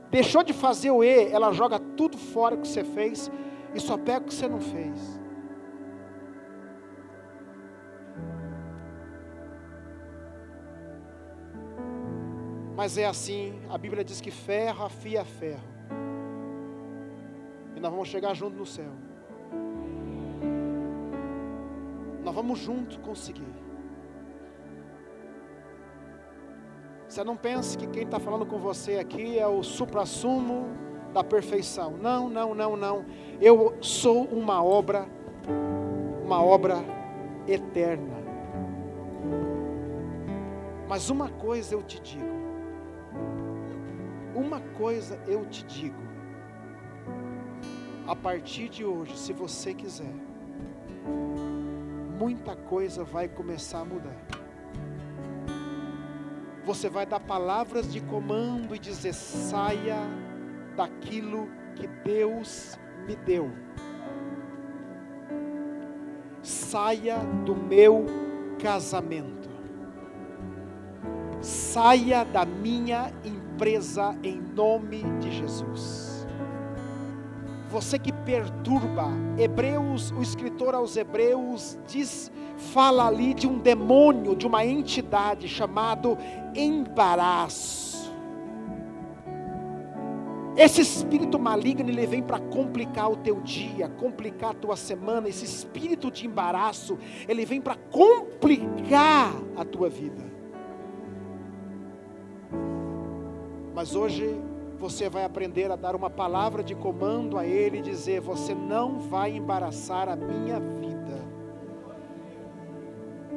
[0.09, 3.29] Deixou de fazer o E, ela joga tudo fora que você fez
[3.75, 5.18] e só pega o que você não fez.
[12.79, 15.67] Mas é assim, a Bíblia diz que ferro afia ferro.
[17.75, 18.89] E nós vamos chegar junto no céu.
[22.23, 23.53] Nós vamos juntos conseguir.
[27.05, 30.67] Você não pense que quem está falando com você aqui é o supra-sumo
[31.13, 31.97] da perfeição.
[31.97, 33.05] Não, não, não, não.
[33.41, 35.05] Eu sou uma obra,
[36.23, 36.77] uma obra
[37.45, 38.15] eterna.
[40.87, 42.38] Mas uma coisa eu te digo:
[44.39, 46.01] uma coisa eu te digo,
[48.07, 50.13] a partir de hoje, se você quiser,
[52.17, 54.15] muita coisa vai começar a mudar.
[56.65, 59.97] Você vai dar palavras de comando e dizer: saia
[60.75, 63.51] daquilo que Deus me deu.
[66.41, 68.05] Saia do meu
[68.61, 69.49] casamento.
[71.41, 76.25] Saia da minha empresa presa em nome de Jesus.
[77.69, 82.31] Você que perturba, Hebreus, o escritor aos Hebreus diz,
[82.73, 86.17] fala ali de um demônio, de uma entidade chamado
[86.55, 87.89] embaraço.
[90.57, 95.29] Esse espírito maligno, ele vem para complicar o teu dia, complicar a tua semana.
[95.29, 96.97] Esse espírito de embaraço,
[97.27, 100.28] ele vem para complicar a tua vida.
[103.79, 104.37] Mas hoje
[104.77, 108.99] você vai aprender a dar uma palavra de comando a ele e dizer: Você não
[108.99, 111.17] vai embaraçar a minha vida.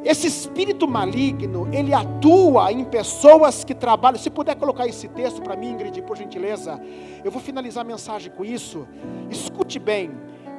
[0.04, 4.18] Esse espírito maligno, ele atua em pessoas que trabalham.
[4.18, 6.82] Se puder colocar esse texto para mim, Ingrid, por gentileza,
[7.22, 8.88] eu vou finalizar a mensagem com isso.
[9.30, 10.10] Escute bem,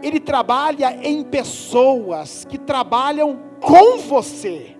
[0.02, 4.73] ele trabalha em pessoas que trabalham com você.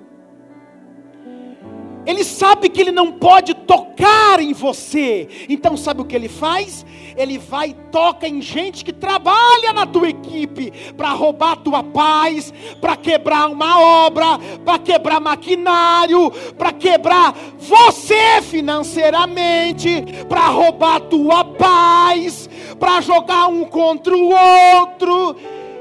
[2.06, 5.28] Ele sabe que ele não pode tocar em você.
[5.48, 6.86] Então sabe o que ele faz?
[7.16, 12.54] Ele vai e toca em gente que trabalha na tua equipe para roubar tua paz,
[12.82, 22.50] para quebrar uma obra, para quebrar maquinário, para quebrar você financeiramente, para roubar tua paz,
[22.80, 24.32] para jogar um contra o
[24.80, 25.36] outro.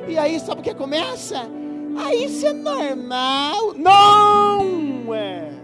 [0.07, 1.49] E aí sabe o que começa?
[1.97, 3.75] Aí isso é normal.
[3.75, 5.62] Não é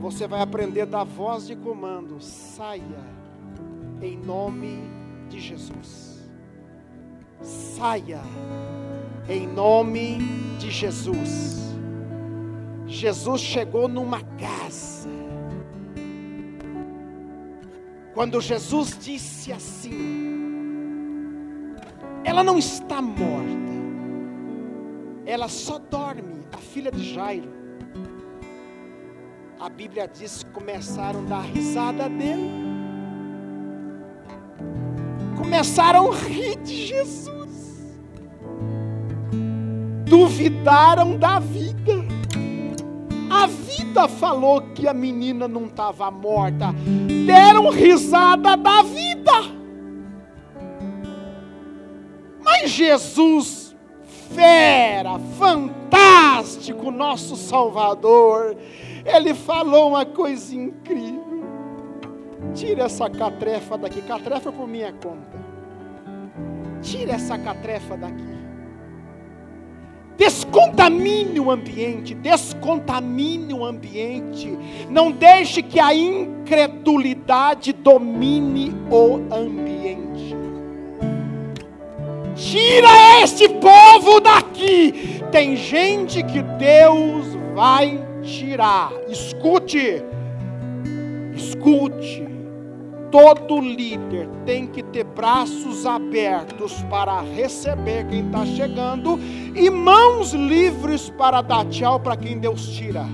[0.00, 3.04] você vai aprender da voz de comando: saia,
[4.00, 4.80] em nome
[5.28, 6.18] de Jesus.
[7.42, 8.22] Saia,
[9.28, 10.18] em nome
[10.58, 11.60] de Jesus.
[12.86, 15.08] Jesus chegou numa casa.
[18.14, 19.92] Quando Jesus disse assim:
[22.24, 23.70] Ela não está morta,
[25.26, 27.59] ela só dorme, a filha de Jairo
[29.60, 32.50] a Bíblia diz que começaram a dar risada dele.
[35.36, 37.98] Começaram a rir de Jesus.
[40.06, 41.92] Duvidaram da vida.
[43.28, 46.74] A vida falou que a menina não estava morta.
[47.26, 49.32] Deram risada da vida.
[52.42, 53.76] Mas Jesus,
[54.34, 58.56] fera, fantástico, nosso Salvador,
[59.04, 61.44] ele falou uma coisa incrível.
[62.54, 64.02] Tira essa catrefa daqui.
[64.02, 65.38] Catrefa por minha conta.
[66.82, 68.30] Tira essa catrefa daqui.
[70.16, 74.54] Descontamine o ambiente, descontamine o ambiente.
[74.90, 80.36] Não deixe que a incredulidade domine o ambiente.
[82.34, 85.22] Tira este povo daqui.
[85.32, 88.92] Tem gente que Deus vai tirar.
[89.08, 90.02] Escute,
[91.34, 92.28] escute.
[93.10, 99.18] Todo líder tem que ter braços abertos para receber quem está chegando
[99.54, 103.04] e mãos livres para dar tchau para quem Deus tira.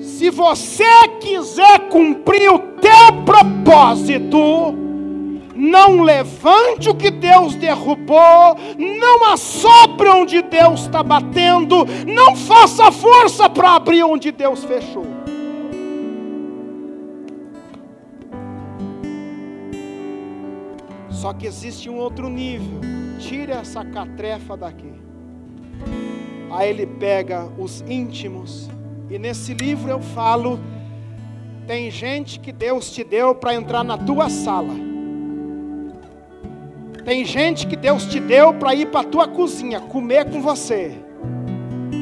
[0.00, 0.84] Se você
[1.20, 4.89] quiser cumprir o teu propósito,
[5.54, 13.48] não levante o que Deus derrubou, não assopre onde Deus está batendo, não faça força
[13.48, 15.06] para abrir onde Deus fechou.
[21.10, 22.80] Só que existe um outro nível.
[23.18, 24.90] Tire essa catrefa daqui.
[26.50, 28.70] Aí ele pega os íntimos.
[29.10, 30.58] E nesse livro eu falo:
[31.66, 34.89] tem gente que Deus te deu para entrar na tua sala
[37.04, 40.92] tem gente que Deus te deu para ir para a tua cozinha, comer com você.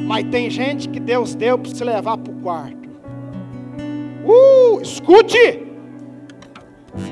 [0.05, 2.89] Mas tem gente que Deus deu para se levar para o quarto.
[4.25, 5.67] Uh, escute!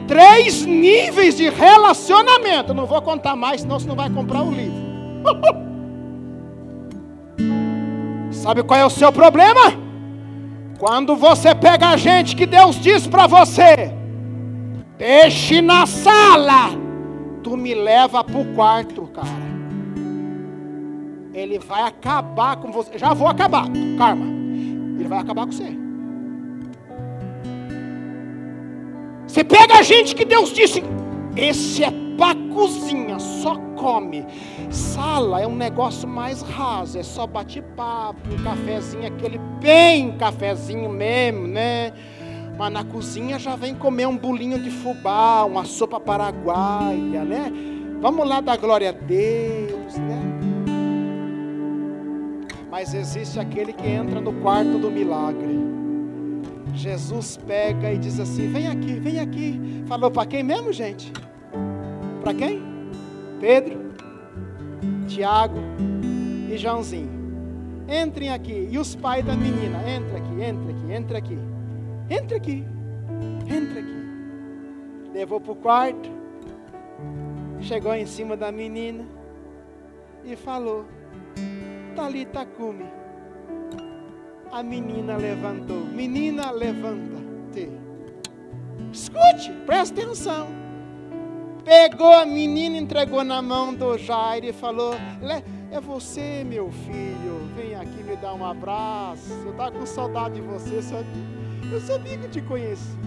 [0.08, 2.74] Três níveis de relacionamento.
[2.74, 4.88] Não vou contar mais, senão você não vai comprar o livro.
[8.32, 9.88] Sabe qual é o seu problema?
[10.78, 13.92] Quando você pega a gente que Deus diz para você,
[14.98, 16.87] deixe na sala
[17.48, 19.48] tu me leva para o quarto, cara.
[21.34, 22.98] Ele vai acabar com você.
[22.98, 23.68] Já vou acabar,
[23.98, 24.26] karma.
[25.00, 25.78] Ele vai acabar com você.
[29.26, 30.84] Você pega a gente que Deus disse,
[31.38, 34.26] esse é para cozinha, só come.
[34.70, 41.48] Sala é um negócio mais raso, é só bate-papo, um cafezinho, aquele bem cafezinho mesmo,
[41.48, 41.94] né?
[42.58, 47.52] Mas na cozinha já vem comer um bolinho de fubá, uma sopa paraguaia, né?
[48.02, 50.22] Vamos lá dar glória a Deus, né?
[52.70, 55.58] Mas existe aquele que entra no quarto do milagre.
[56.74, 59.84] Jesus pega e diz assim: Vem aqui, vem aqui.
[59.88, 61.12] Falou para quem mesmo, gente?
[62.22, 62.62] Para quem?
[63.40, 63.92] Pedro,
[65.08, 65.60] Tiago
[66.52, 67.18] e Joãozinho.
[67.88, 68.68] Entrem aqui.
[68.72, 69.80] E os pais da menina?
[69.90, 71.57] Entra aqui, entra aqui, entra aqui.
[72.10, 72.64] Entra aqui.
[73.50, 73.98] Entra aqui.
[75.14, 76.10] Levou para o quarto.
[77.60, 79.06] Chegou em cima da menina
[80.24, 80.86] e falou:
[81.96, 82.86] Talita cume.
[84.52, 85.86] A menina levantou.
[85.86, 87.70] Menina, levanta-te.
[88.92, 90.48] Escute, presta atenção.
[91.66, 94.94] Pegou a menina, entregou na mão do Jair e falou:
[95.72, 97.48] É você, meu filho.
[97.56, 99.34] Vem aqui me dar um abraço.
[99.44, 101.47] Eu estava com saudade de você, sabia?
[101.72, 102.98] Eu sabia que te conheço.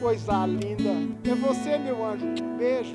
[0.00, 0.90] Coisa linda.
[1.28, 2.26] É você, meu anjo.
[2.56, 2.94] Beijo.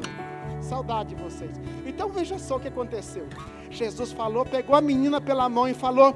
[0.61, 1.51] Saudade de vocês.
[1.85, 3.27] Então veja só o que aconteceu.
[3.69, 6.15] Jesus falou, pegou a menina pela mão e falou: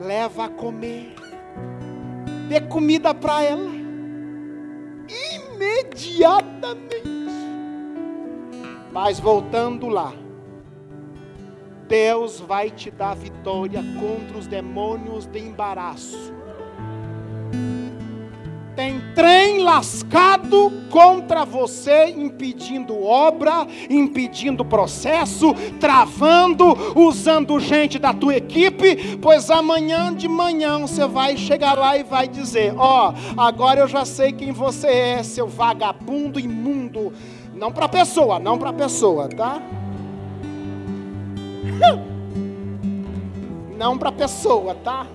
[0.00, 1.14] leva a comer.
[2.48, 3.70] Dê comida para ela.
[5.34, 7.10] Imediatamente.
[8.92, 10.12] Mas voltando lá,
[11.88, 16.39] Deus vai te dar vitória contra os demônios de embaraço
[18.80, 26.64] tem trem lascado contra você, impedindo obra, impedindo processo, travando,
[26.98, 32.26] usando gente da tua equipe, pois amanhã de manhã você vai chegar lá e vai
[32.26, 37.12] dizer: Ó, oh, agora eu já sei quem você é, seu vagabundo imundo.
[37.54, 39.60] Não para pessoa, não para pessoa, tá?
[43.76, 45.06] Não para pessoa, tá?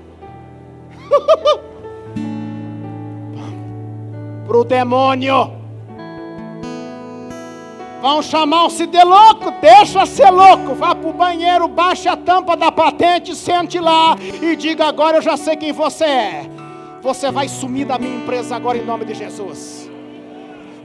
[4.46, 5.52] para o demônio.
[8.02, 12.72] Vão chamar-se de louco, deixa ser louco, vá para o banheiro, baixe a tampa da
[12.72, 16.50] patente, sente lá e diga agora eu já sei quem você é.
[17.02, 19.90] Você vai sumir da minha empresa agora em nome de Jesus.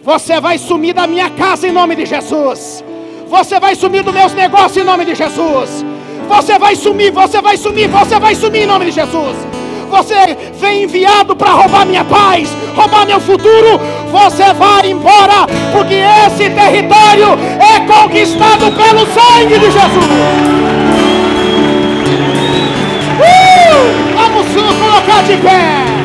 [0.03, 2.83] Você vai sumir da minha casa em nome de Jesus.
[3.29, 5.85] Você vai sumir dos meus negócios em nome de Jesus.
[6.27, 9.60] Você vai sumir, você vai sumir, você vai sumir em nome de Jesus
[9.91, 13.81] você vem enviado para roubar minha paz, roubar meu futuro,
[14.11, 20.07] você vai embora, porque esse território é conquistado pelo sangue de Jesus.
[23.19, 24.01] Uh!
[24.15, 26.00] Vamos colocar de pé.